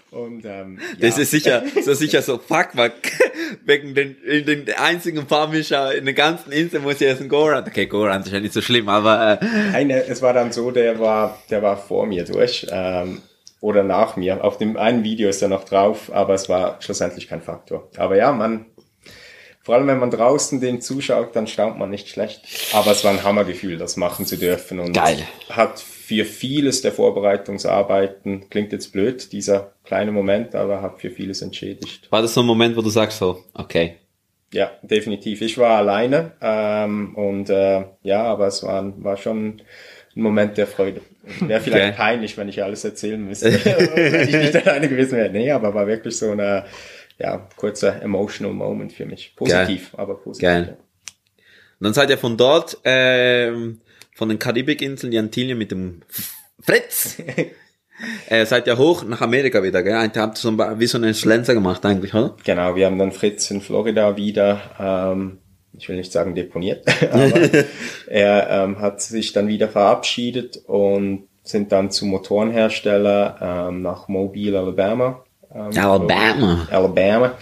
[0.09, 1.23] Und ähm, Das ja.
[1.23, 2.91] ist sicher, so sicher so, fuck, man,
[3.65, 7.65] wegen den, den einzigen Farmischer in der ganzen Insel muss ich jetzt ein Goran.
[7.67, 10.99] Okay, Goran ist ja nicht so schlimm, aber, äh, Eine, es war dann so, der
[10.99, 13.21] war, der war vor mir durch ähm,
[13.59, 14.43] oder nach mir.
[14.43, 17.89] Auf dem einen Video ist er noch drauf, aber es war schlussendlich kein Faktor.
[17.97, 18.65] Aber ja, man,
[19.67, 22.39] vor allem wenn man draußen dem zuschaut, dann staunt man nicht schlecht.
[22.71, 25.17] Aber es war ein Hammergefühl, das machen zu dürfen und Geil.
[25.49, 31.41] hat für vieles der Vorbereitungsarbeiten, klingt jetzt blöd, dieser kleine Moment, aber hat für vieles
[31.41, 32.09] entschädigt.
[32.11, 33.95] war das so ein Moment, wo du sagst so, okay,
[34.53, 35.41] Ja, definitiv.
[35.41, 39.61] Ich war alleine ähm, und äh, ja, aber es war, war schon
[40.15, 41.01] ein Moment der Freude.
[41.41, 41.97] Wäre vielleicht Okay.
[41.97, 43.51] peinlich, wenn ich alles erzählen müsste,
[43.95, 45.29] wenn ich nicht alleine gewesen wäre.
[45.29, 46.63] Nee, aber war wirklich so eine
[47.19, 49.35] ja, kurzer emotional Moment für mich.
[49.35, 50.47] Positiv, aber positiv.
[50.47, 50.77] Geil.
[51.79, 53.81] Und dann seid ihr von dort, ähm,
[54.13, 56.01] von den Karibikinseln, die Antillen mit dem
[56.59, 57.17] Fritz,
[58.29, 60.09] äh, seid ihr hoch nach Amerika wieder, gell?
[60.13, 62.35] Ihr habt so ein, wie so einen Schlenzer gemacht eigentlich, oder?
[62.43, 65.37] Genau, wir haben dann Fritz in Florida wieder, ähm,
[65.77, 67.49] ich will nicht sagen deponiert, aber
[68.07, 74.57] er ähm, hat sich dann wieder verabschiedet und sind dann zum Motorenhersteller ähm, nach Mobile,
[74.59, 75.23] Alabama.
[75.57, 76.67] Ähm, Alabama.
[76.69, 77.33] Alabama.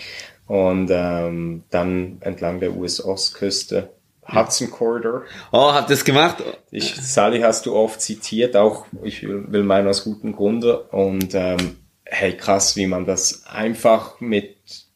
[0.48, 3.90] Und ähm, dann entlang der US-Ostküste.
[4.28, 5.24] Hudson Corridor.
[5.52, 6.38] Oh, habt ihr das gemacht?
[6.72, 10.80] Ich, Sally hast du oft zitiert, auch ich will will meinen aus gutem Grunde.
[10.86, 14.56] Und ähm, hey, krass, wie man das einfach mit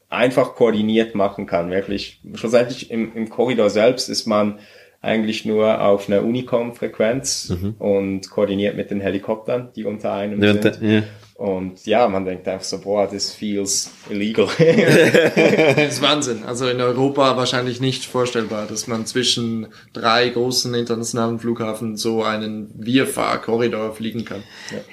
[0.10, 1.70] einfach koordiniert machen kann.
[1.70, 4.60] Wirklich, schlussendlich im, im Korridor selbst ist man
[5.02, 10.80] eigentlich nur auf einer Unicom-Frequenz und koordiniert mit den Helikoptern, die unter einem Ja, sind.
[10.82, 11.04] ja.
[11.36, 14.48] Und ja, man denkt einfach so, boah, this feels illegal.
[14.58, 16.44] Das ist Wahnsinn.
[16.44, 22.70] Also in Europa wahrscheinlich nicht vorstellbar, dass man zwischen drei großen internationalen Flughafen so einen
[22.76, 24.44] Wirfahrkorridor fliegen kann.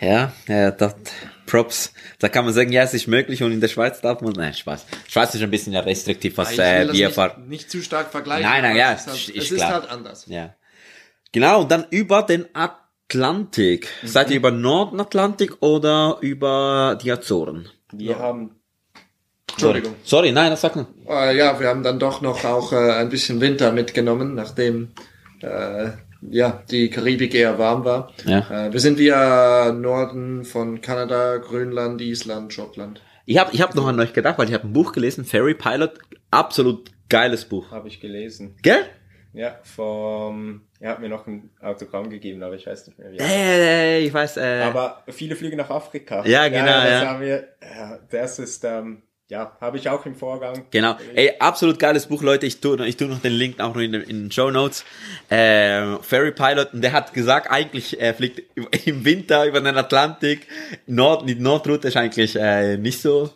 [0.01, 0.95] Ja, ja, das,
[1.47, 1.93] Props.
[2.19, 4.53] Da kann man sagen, ja, es ist möglich und in der Schweiz darf man, nein,
[4.55, 4.85] Spaß.
[5.09, 7.49] Schweiz ist ein bisschen ja restriktiv, was Ich will äh, das wir nicht, fahren.
[7.49, 8.43] nicht zu stark vergleichen.
[8.49, 10.27] Nein, nein, ja, es ist, halt, ist- es ist halt anders.
[10.29, 10.55] Ja.
[11.33, 13.89] Genau, und dann über den Atlantik.
[14.05, 17.69] Seid ihr über Nordatlantik oder über die Azoren?
[17.93, 18.51] Wir haben
[19.53, 19.95] Entschuldigung.
[20.05, 20.87] Sorry, nein, das sagt man.
[21.09, 24.93] Äh, ja, wir haben dann doch noch auch äh, ein bisschen Winter mitgenommen, nachdem
[25.41, 25.91] äh,
[26.31, 28.13] ja die Karibik eher warm war.
[28.25, 28.67] Ja.
[28.67, 33.03] Äh, wir sind via Norden von Kanada, Grönland, Island, Schottland.
[33.25, 35.55] Ich habe ich hab noch an euch gedacht, weil ich habe ein Buch gelesen, Ferry
[35.55, 35.99] Pilot,
[36.31, 37.71] absolut geiles Buch.
[37.71, 38.57] habe ich gelesen.
[38.63, 38.85] Gell?
[39.33, 43.19] Ja, vom, er hat mir noch ein Autogramm gegeben, aber ich weiß nicht mehr wie.
[43.19, 46.25] Äh, ich weiß, äh, Aber viele Flüge nach Afrika.
[46.25, 47.07] Ja, genau, das ja.
[47.07, 50.67] haben wir, ja, das ist, ähm, ja, habe ich auch im Vorgang.
[50.71, 50.97] Genau.
[51.15, 52.47] Ey, absolut geiles Buch, Leute.
[52.47, 54.85] Ich tue, ich tu noch den Link auch noch in den, in den Show Notes.
[55.29, 58.43] Äh, Ferry Pilot, und der hat gesagt, eigentlich er fliegt
[58.87, 60.47] im Winter über den Atlantik.
[60.87, 63.31] Nord, die Nordroute ist eigentlich äh, nicht so.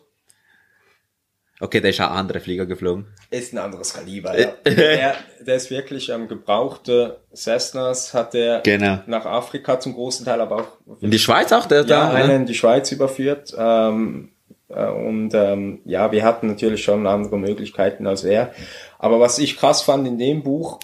[1.62, 3.06] Okay, der ist auch andere Flieger geflogen.
[3.28, 4.52] Ist ein anderes Kaliber, ja.
[4.64, 9.00] der, der ist wirklich ähm, gebrauchte Cessnas, hat er Genau.
[9.06, 12.10] nach Afrika zum großen Teil, aber auch In die Schweiz auch, der ja, da.
[12.12, 12.36] einen Ne?
[12.36, 13.54] in die Schweiz überführt.
[13.58, 14.39] Ähm, äh,
[14.74, 18.52] und ähm, ja, wir hatten natürlich schon andere Möglichkeiten als er.
[18.98, 20.78] Aber was ich krass fand in dem Buch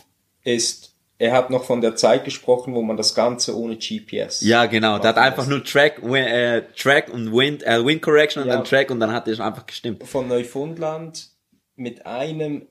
[0.44, 4.42] ist, er hat noch von der Zeit gesprochen, wo man das Ganze ohne GPS.
[4.42, 4.98] Ja, genau.
[4.98, 8.56] Der hat einfach nur Track, äh, Track und Wind, äh, Wind Correction und Ja.
[8.56, 10.02] dann Track und dann hat er einfach gestimmt.
[10.04, 11.28] Von Neufundland
[11.76, 12.66] mit einem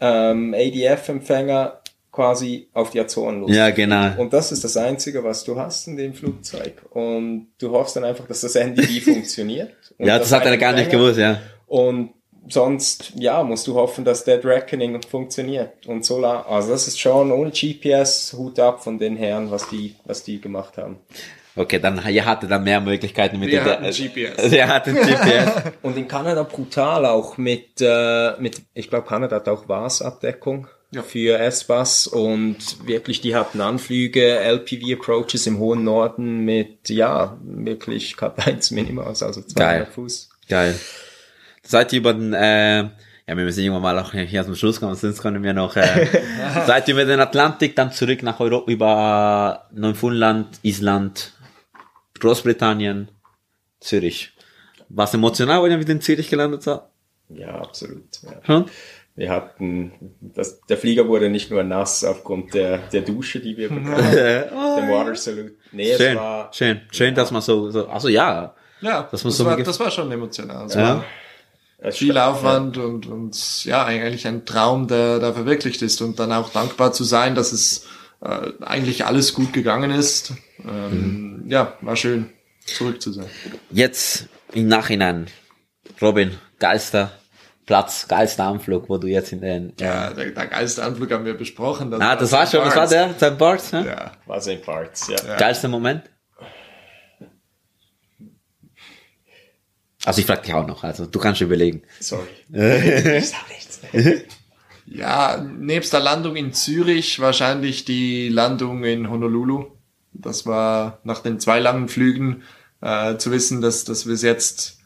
[0.00, 3.54] ähm, ADF-Empfänger quasi auf die Azoren los.
[3.54, 4.18] Ja, genau.
[4.20, 6.82] Und das ist das Einzige, was du hast in dem Flugzeug.
[6.90, 9.74] Und du hoffst dann einfach, dass das NDV funktioniert.
[10.00, 11.38] Und Ja, das hat er gar nicht gewusst, ja.
[11.66, 12.14] Und
[12.48, 15.86] sonst, ja, musst du hoffen, dass Dead Reckoning funktioniert.
[15.86, 19.94] Und so, also das ist schon ohne GPS, Hut ab von den Herren, was die,
[20.06, 20.96] was die gemacht haben.
[21.54, 24.48] Okay, dann ihr hatte dann mehr Möglichkeiten mit Wir der hatten GPS.
[24.48, 25.52] Der hatte GPS.
[25.82, 31.02] Und in Kanada brutal auch mit, äh, mit ich glaube, Kanada hat auch VAS-Abdeckung Ja.
[31.02, 38.44] für S-Bus und wirklich, die hatten Anflüge, LPV-Approaches im hohen Norden mit, ja, wirklich Cut
[38.44, 39.86] 1 Minimas, also 200 Geil.
[39.86, 40.30] Fuß.
[40.48, 40.74] Geil.
[41.62, 42.90] Seid ihr über den, äh, ja,
[43.36, 46.06] wir müssen irgendwann mal auch hier zum Schluss kommen, sonst können wir noch, äh,
[46.66, 51.34] seid ihr über den Atlantik, dann zurück nach Europa, über Neufundland, Island,
[52.18, 53.10] Großbritannien,
[53.78, 54.32] Zürich.
[54.88, 56.80] Was emotional, wenn ihr wieder in Zürich gelandet seid?
[57.28, 58.22] Ja, absolut.
[58.24, 58.40] Ja.
[58.44, 58.64] Schon?
[59.20, 59.92] Wir hatten,
[60.22, 64.88] das, der Flieger wurde nicht nur nass aufgrund der, der Dusche, die wir bekamen, dem
[64.88, 65.56] Water Salute.
[65.72, 69.36] Nee, Schön, es war, schön, schön, dass man so, so, also ja, Ja, Das das,
[69.36, 70.64] so war, das war schon emotional.
[70.64, 71.04] Es Ja.
[71.92, 76.48] viel Aufwand und, und ja, eigentlich ein Traum, der, der verwirklicht ist und dann auch
[76.48, 77.86] dankbar zu sein, dass es
[78.22, 80.32] äh, eigentlich alles gut gegangen ist.
[80.66, 82.30] Ähm, Ja, war schön,
[82.64, 83.26] zurück zu sein.
[83.70, 85.26] Jetzt im Nachhinein,
[86.00, 87.12] Robin, geilster
[87.70, 91.34] Platz, geilster Anflug, wo du jetzt in den, Ja, der, der geilste Anflug haben wir
[91.34, 91.94] besprochen.
[92.02, 93.14] ah, das war schon, was war der?
[93.14, 93.38] St.
[93.38, 93.84] Bart's, ja?
[93.84, 94.12] Ja.
[94.26, 94.66] War St.
[94.66, 95.36] Bart's, ja.
[95.36, 96.02] Geilster Moment?
[100.04, 101.82] Also ich frag dich auch noch, also du kannst überlegen.
[102.00, 102.26] Sorry.
[102.52, 103.80] ich sag nichts.
[104.86, 109.66] Ja, nebst der Landung in Zürich wahrscheinlich die Landung in Honolulu.
[110.12, 112.42] Das war nach den zwei langen Flügen
[112.80, 114.79] äh, zu wissen, dass, dass wir es jetzt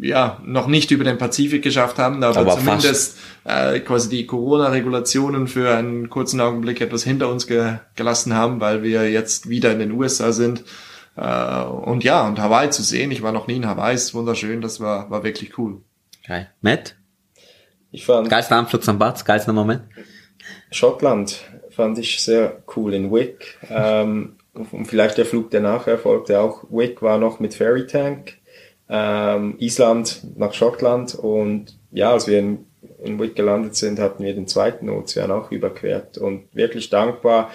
[0.00, 5.48] ja noch nicht über den Pazifik geschafft haben, aber, Aber zumindest äh, quasi die Corona-Regulationen
[5.48, 9.78] für einen kurzen Augenblick etwas hinter uns ge gelassen haben, weil wir jetzt wieder in
[9.78, 10.64] den USA sind.
[11.16, 14.60] Äh, und ja, und Hawaii zu sehen, ich war noch nie in Hawaii, ist wunderschön,
[14.60, 15.80] das war, war wirklich cool.
[16.26, 16.50] Geil.
[16.60, 16.96] Matt?
[17.90, 18.98] Ich fand Geilster Anflug St.
[18.98, 19.82] Bart's, geilster Moment?
[20.70, 21.40] Schottland
[21.70, 23.58] fand ich sehr cool in Wick.
[23.70, 28.38] Ähm, und vielleicht der Flug, der nachher erfolgte, auch Wick war noch mit Ferry Tank.
[28.88, 32.66] Ähm, Island nach Schottland und ja, als wir in,
[33.02, 37.50] in Wick gelandet sind, hatten wir den zweiten Ozean auch überquert und wirklich dankbar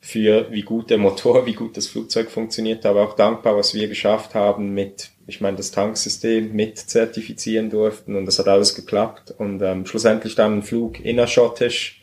[0.00, 3.86] für wie gut der Motor, wie gut das Flugzeug funktioniert, aber auch dankbar, was wir
[3.86, 9.32] geschafft haben mit, ich meine, das Tanksystem mit zertifizieren durften und das hat alles geklappt
[9.38, 12.02] und ähm, schlussendlich dann ein Flug innerschottisch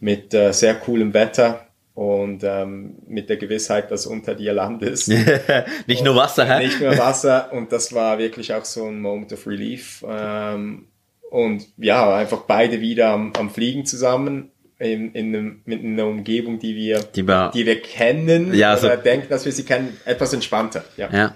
[0.00, 1.67] mit äh, sehr coolem Wetter
[1.98, 5.08] und ähm, mit der Gewissheit, dass unter dir Land ist.
[5.88, 6.64] Nicht nur Wasser, hä?
[6.64, 10.04] Nicht nur Wasser und das war wirklich auch so ein Moment of Relief.
[10.08, 10.86] Ähm,
[11.30, 16.60] und ja, einfach beide wieder am, am Fliegen zusammen in, in einem, mit einer Umgebung,
[16.60, 19.96] die wir, Die wir- die wir kennen Ja, oder so- denken, dass wir sie kennen,
[20.04, 20.84] etwas entspannter.
[20.96, 21.08] Ja.
[21.12, 21.34] Ja.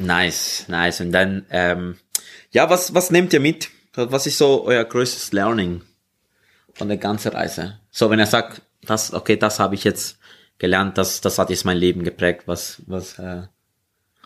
[0.00, 1.00] Nice, nice.
[1.00, 1.96] Und dann, ähm,
[2.50, 3.70] ja, was, was nehmt ihr mit?
[3.94, 5.82] Was ist so euer größtes Learning
[6.74, 7.78] von der ganzen Reise?
[7.92, 10.18] So, wenn er sagt, das, okay, das habe ich jetzt
[10.58, 13.42] gelernt, das, das hat jetzt mein Leben geprägt, was, was, äh,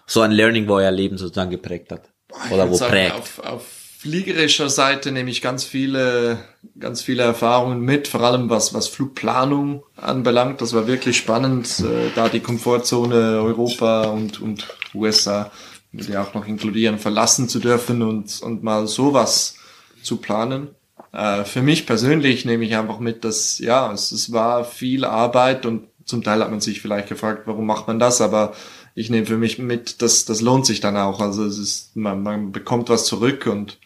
[0.06, 2.11] so ein Learning, wo euer Leben sozusagen geprägt hat.
[2.46, 3.14] Ich Oder wo sagen, prägt.
[3.14, 3.66] Auf, auf
[4.00, 6.38] fliegerischer Seite nehme ich ganz viele,
[6.78, 10.62] ganz viele Erfahrungen mit, vor allem was, was Flugplanung anbelangt.
[10.62, 15.52] Das war wirklich spannend, äh, da die Komfortzone Europa und, und USA,
[15.92, 19.56] würde ja auch noch inkludieren, verlassen zu dürfen und, und mal sowas
[20.02, 20.74] zu planen.
[21.12, 25.66] Äh, für mich persönlich nehme ich einfach mit, dass, ja, es, es war viel Arbeit
[25.66, 28.54] und zum Teil hat man sich vielleicht gefragt, warum macht man das, aber
[28.94, 31.20] ich nehme für mich mit, dass das lohnt sich dann auch.
[31.20, 33.78] Also es ist, man, man bekommt was zurück und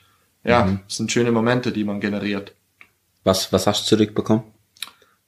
[0.43, 2.55] ja, es sind schöne Momente, die man generiert.
[3.23, 4.43] Was, was hast du zurückbekommen?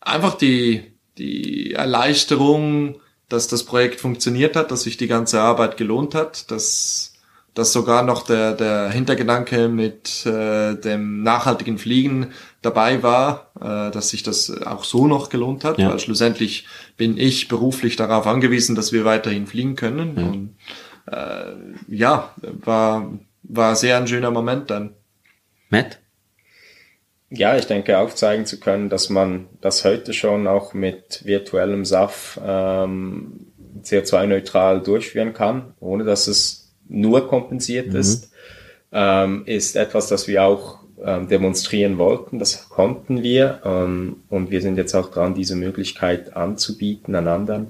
[0.00, 6.14] Einfach die, die Erleichterung, dass das Projekt funktioniert hat, dass sich die ganze Arbeit gelohnt
[6.14, 7.14] hat, dass,
[7.56, 14.10] dass sogar noch der, der Hintergedanke mit äh, dem nachhaltigen Fliegen dabei war, äh, dass
[14.10, 15.90] sich das auch so noch gelohnt hat, Ja.
[15.90, 16.66] weil schlussendlich
[16.98, 20.16] bin ich beruflich darauf angewiesen, dass wir weiterhin fliegen können.
[20.18, 20.56] Und
[21.12, 21.54] äh,
[21.88, 23.10] ja, war,
[23.42, 24.92] war sehr ein schöner Moment dann.
[25.70, 25.98] Matt?
[27.30, 32.38] Ja, ich denke aufzeigen zu können, dass man das heute schon auch mit virtuellem SAF
[32.44, 33.46] ähm,
[33.82, 38.30] CO2-neutral durchführen kann, ohne dass es nur kompensiert ist,
[38.92, 42.38] ähm, ist etwas, das wir auch ähm, demonstrieren wollten.
[42.38, 47.66] Das konnten wir ähm, und wir sind jetzt auch dran, diese Möglichkeit anzubieten an anderen.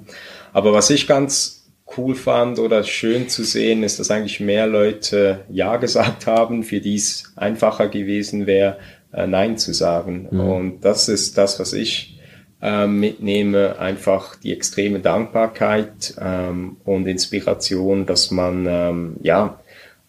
[0.52, 5.40] Aber was ich ganz cool fand oder schön zu sehen, ist, dass eigentlich mehr Leute
[5.48, 8.78] Ja gesagt haben, für die es einfacher gewesen wäre,
[9.12, 10.26] äh, Nein zu sagen.
[10.28, 12.15] Und das ist das, was ich
[12.62, 19.60] ähm, mitnehme, einfach die extreme Dankbarkeit ähm, und Inspiration, dass man ähm, ja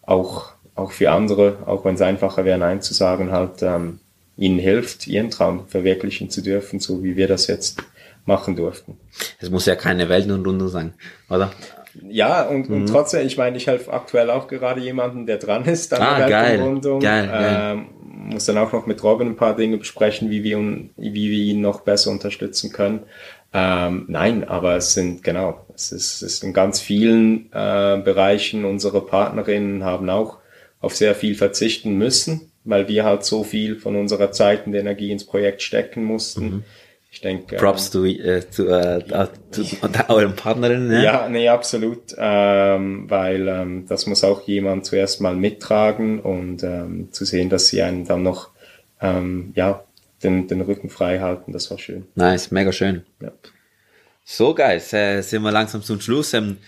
[0.02, 4.00] auch, auch für andere, auch wenn es einfacher wäre, Nein zu sagen, halt ähm,
[4.36, 7.82] ihnen hilft, ihren Traum verwirklichen zu dürfen, so wie wir das jetzt
[8.24, 8.96] machen durften.
[9.40, 10.94] Es muss ja keine Weltenrunde sein,
[11.28, 11.52] oder?
[12.08, 15.92] Ja, und, und trotzdem, ich meine, ich helfe aktuell auch gerade jemanden, der dran ist
[15.94, 16.42] an Ah, der.
[16.42, 17.00] Weltumrundung.
[17.00, 17.56] Geil, geil.
[17.78, 17.86] Ähm,
[18.30, 20.58] muss dann auch noch mit Robin ein paar Dinge besprechen, wie wir,
[20.96, 23.04] wie wir ihn noch besser unterstützen können.
[23.54, 28.66] Ähm, nein, aber es sind, genau, es ist, es ist in ganz vielen äh, Bereichen,
[28.66, 30.38] unsere Partnerinnen haben auch
[30.80, 35.10] auf sehr viel verzichten müssen, weil wir halt so viel von unserer Zeit und Energie
[35.10, 36.64] ins Projekt stecken mussten.
[37.18, 39.02] Ich denke, ähm, Props zu, äh, zu, äh,
[39.50, 39.64] zu
[40.08, 41.02] euren Partnerinnen, ne?
[41.02, 47.08] ja, nee, absolut, ähm, weil ähm, das muss auch jemand zuerst mal mittragen und ähm,
[47.10, 48.50] zu sehen, dass sie einen dann noch
[49.00, 49.82] ähm, ja
[50.22, 52.06] den, den Rücken frei halten, das war schön.
[52.14, 53.02] Nice, mega schön.
[53.20, 53.32] Ja.
[54.24, 56.34] So, Guys, äh, sind wir langsam zum Schluss.
[56.34, 56.58] Ähm,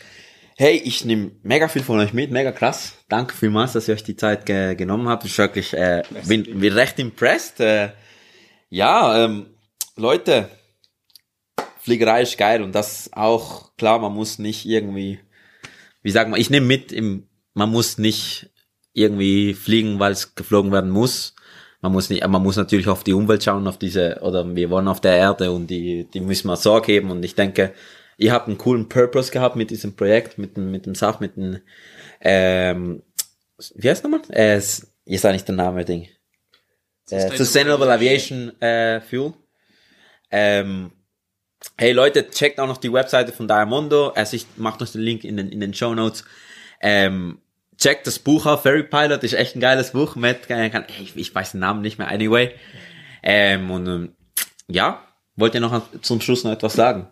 [0.57, 2.94] hey, ich nehme mega viel von euch mit, mega krass.
[3.09, 5.24] Danke vielmals, dass ihr euch die Zeit ge genommen habt.
[5.24, 7.61] Ich wirklich, äh, bin, bin recht impressed.
[7.61, 7.90] Äh,
[8.68, 9.46] ja, ähm,
[10.01, 10.48] Leute,
[11.80, 15.20] Fliegerei ist geil und das auch, klar, man muss nicht irgendwie,
[16.03, 18.51] wie sagen wir, ich nehme mit im man muss nicht
[18.92, 21.34] irgendwie fliegen, weil es geflogen werden muss.
[21.80, 24.88] Man muss nicht, man muss natürlich auf die Umwelt schauen, auf diese, oder wir wollen
[24.88, 27.11] auf der Erde und die, die müssen wir Sorge geben.
[27.11, 27.72] Und ich denke,
[28.18, 31.36] ihr habt einen coolen Purpose gehabt mit diesem Projekt, mit dem, mit dem Sach, mit
[31.36, 31.61] dem,
[32.20, 33.03] ähm,
[33.74, 34.20] wie heißt nochmal?
[34.30, 36.09] Äh, ist eigentlich der Name Ding.
[37.09, 39.32] Äh, Sustainable Aviation äh, Fuel.
[40.31, 40.93] Ähm,
[41.76, 44.09] hey Leute, checkt auch noch die Webseite von Diamondo.
[44.09, 46.24] Also ich mache noch den Link in den, in den Show Notes.
[46.81, 47.39] Ähm,
[47.76, 50.16] checkt das Buch auf, Ferry Pilot, ist echt ein geiles Buch.
[50.16, 50.39] Matt
[51.01, 52.51] ich, ich weiß den Namen nicht mehr, anyway.
[53.22, 54.12] Ähm, und ähm,
[54.68, 55.03] ja,
[55.37, 57.09] wollt ihr noch zum Schluss noch etwas sagen?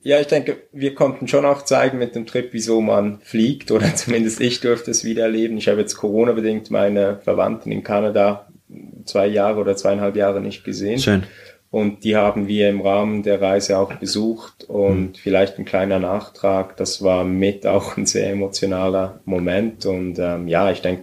[0.00, 3.94] Ja, ich denke, wir konnten schon auch zeigen mit dem Trip, wieso man fliegt, oder
[3.94, 5.58] zumindest ich durfte es wieder erleben.
[5.58, 8.48] Ich habe jetzt Corona-bedingt meine Verwandten in Kanada
[9.04, 10.98] zwei Jahre oder zweieinhalb Jahre nicht gesehen.
[10.98, 11.24] Schön.
[11.74, 14.62] Und die haben wir im Rahmen der Reise auch besucht.
[14.62, 19.84] Und vielleicht ein kleiner Nachtrag, das war mit auch ein sehr emotionaler Moment.
[19.84, 21.02] Und ähm, ja, ich denke,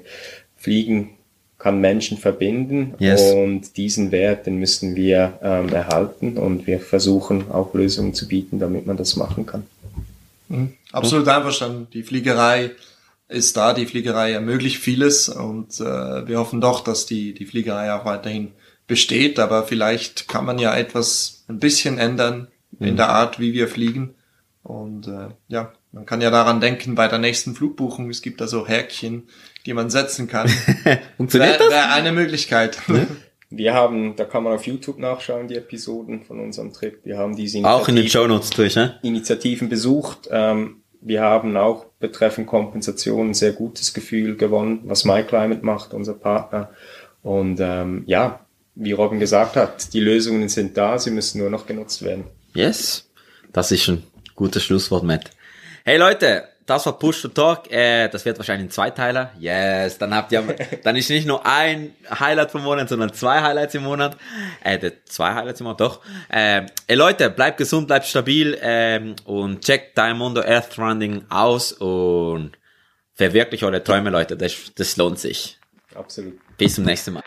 [0.55, 1.09] Fliegen
[1.57, 3.33] kann Menschen verbinden Yes.
[3.33, 8.57] und diesen Wert, den müssen wir ähm, erhalten und wir versuchen auch Lösungen zu bieten,
[8.57, 9.67] damit man das machen kann.
[10.93, 11.87] Absolut einverstanden.
[11.93, 12.71] Die Fliegerei
[13.27, 17.93] ist da, die Fliegerei ermöglicht vieles und äh, wir hoffen doch, dass die, die Fliegerei
[17.93, 18.53] auch weiterhin
[18.91, 23.69] besteht, aber vielleicht kann man ja etwas ein bisschen ändern in der Art, wie wir
[23.69, 24.15] fliegen.
[24.63, 28.47] Und äh, ja, man kann ja daran denken bei der nächsten Flugbuchung, es gibt da
[28.47, 29.29] so Häkchen,
[29.65, 30.49] die man setzen kann.
[31.17, 31.71] Funktioniert Wäre das?
[31.71, 32.79] wär eine Möglichkeit.
[33.49, 36.99] Wir haben, da kann man auf YouTube nachschauen, die Episoden von unserem Trip.
[37.05, 38.99] Wir haben diese Auch in den Initiative- Show Notes durch, ne?
[39.03, 40.27] Initiativen besucht.
[40.31, 46.13] Ähm, wir haben auch betreffend Kompensation ein sehr gutes Gefühl gewonnen, was MyClimate macht, unser
[46.13, 46.71] Partner.
[47.23, 48.41] Und ähm, ja,
[48.75, 52.25] wie Robin gesagt hat, die Lösungen sind da, sie müssen nur noch genutzt werden.
[52.53, 53.09] Yes.
[53.53, 54.03] Das ist ein
[54.35, 55.31] gutes Schlusswort, Matt.
[55.83, 57.71] Hey Leute, das war Push to Talk.
[57.71, 59.31] Äh, das wird wahrscheinlich ein Zweiteiler.
[59.39, 59.97] Yes.
[59.97, 60.43] Dann habt ihr,
[60.83, 64.15] dann ist nicht nur ein Highlight pro Monat, sondern zwei Highlights im Monat.
[64.63, 66.01] Äh, zwei Highlights im Monat, doch.
[66.29, 72.51] Äh, ey Leute, bleibt gesund, bleibt stabil ähm, und checkt Diamondo Earth Running aus und
[73.15, 74.37] verwirklicht eure Träume, Leute.
[74.37, 75.59] Das, das lohnt sich.
[75.93, 76.39] Absolut.
[76.57, 77.23] Bis zum nächsten Mal.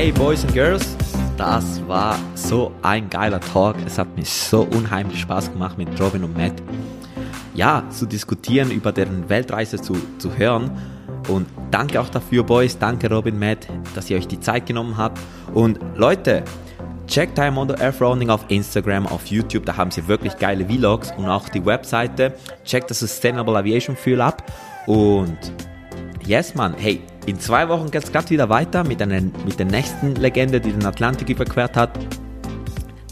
[0.00, 0.96] Hey Boys and Girls,
[1.36, 3.76] das war so ein geiler Talk.
[3.84, 6.54] Es hat mir so unheimlich Spaß gemacht mit Robin und Matt.
[7.54, 10.70] Ja, zu diskutieren, über deren Weltreise zu, zu hören.
[11.28, 12.78] Und danke auch dafür, Boys.
[12.78, 15.20] Danke, Robin, Matt, dass ihr euch die Zeit genommen habt.
[15.52, 16.44] Und Leute,
[17.06, 19.66] checkt Diamondo Earth Rounding auf Instagram, auf YouTube.
[19.66, 22.32] Da haben sie wirklich geile Vlogs und auch die Webseite.
[22.64, 24.50] Checkt das Sustainable Aviation Fuel ab.
[24.86, 25.36] Und
[26.26, 26.74] Yes, Mann.
[26.78, 30.72] Hey, in zwei Wochen geht's grad wieder weiter mit, einer, mit der nächsten Legende, die
[30.72, 31.90] den Atlantik überquert hat.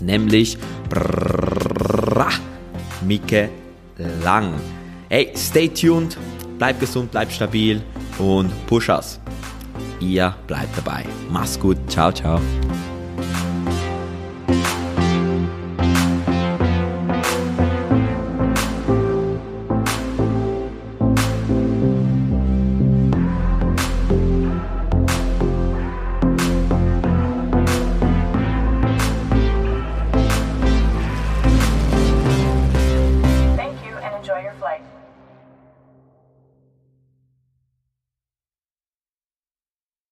[0.01, 2.29] Nämlich Brrrra,
[3.07, 3.49] Mike
[4.23, 4.55] Lang.
[5.09, 6.17] Hey, stay tuned,
[6.59, 7.83] bleibt gesund, bleibt stabil
[8.19, 9.21] und push us.
[10.01, 11.05] Ihr bleibt dabei.
[11.31, 11.77] Mach's gut.
[11.89, 12.41] Ciao, ciao.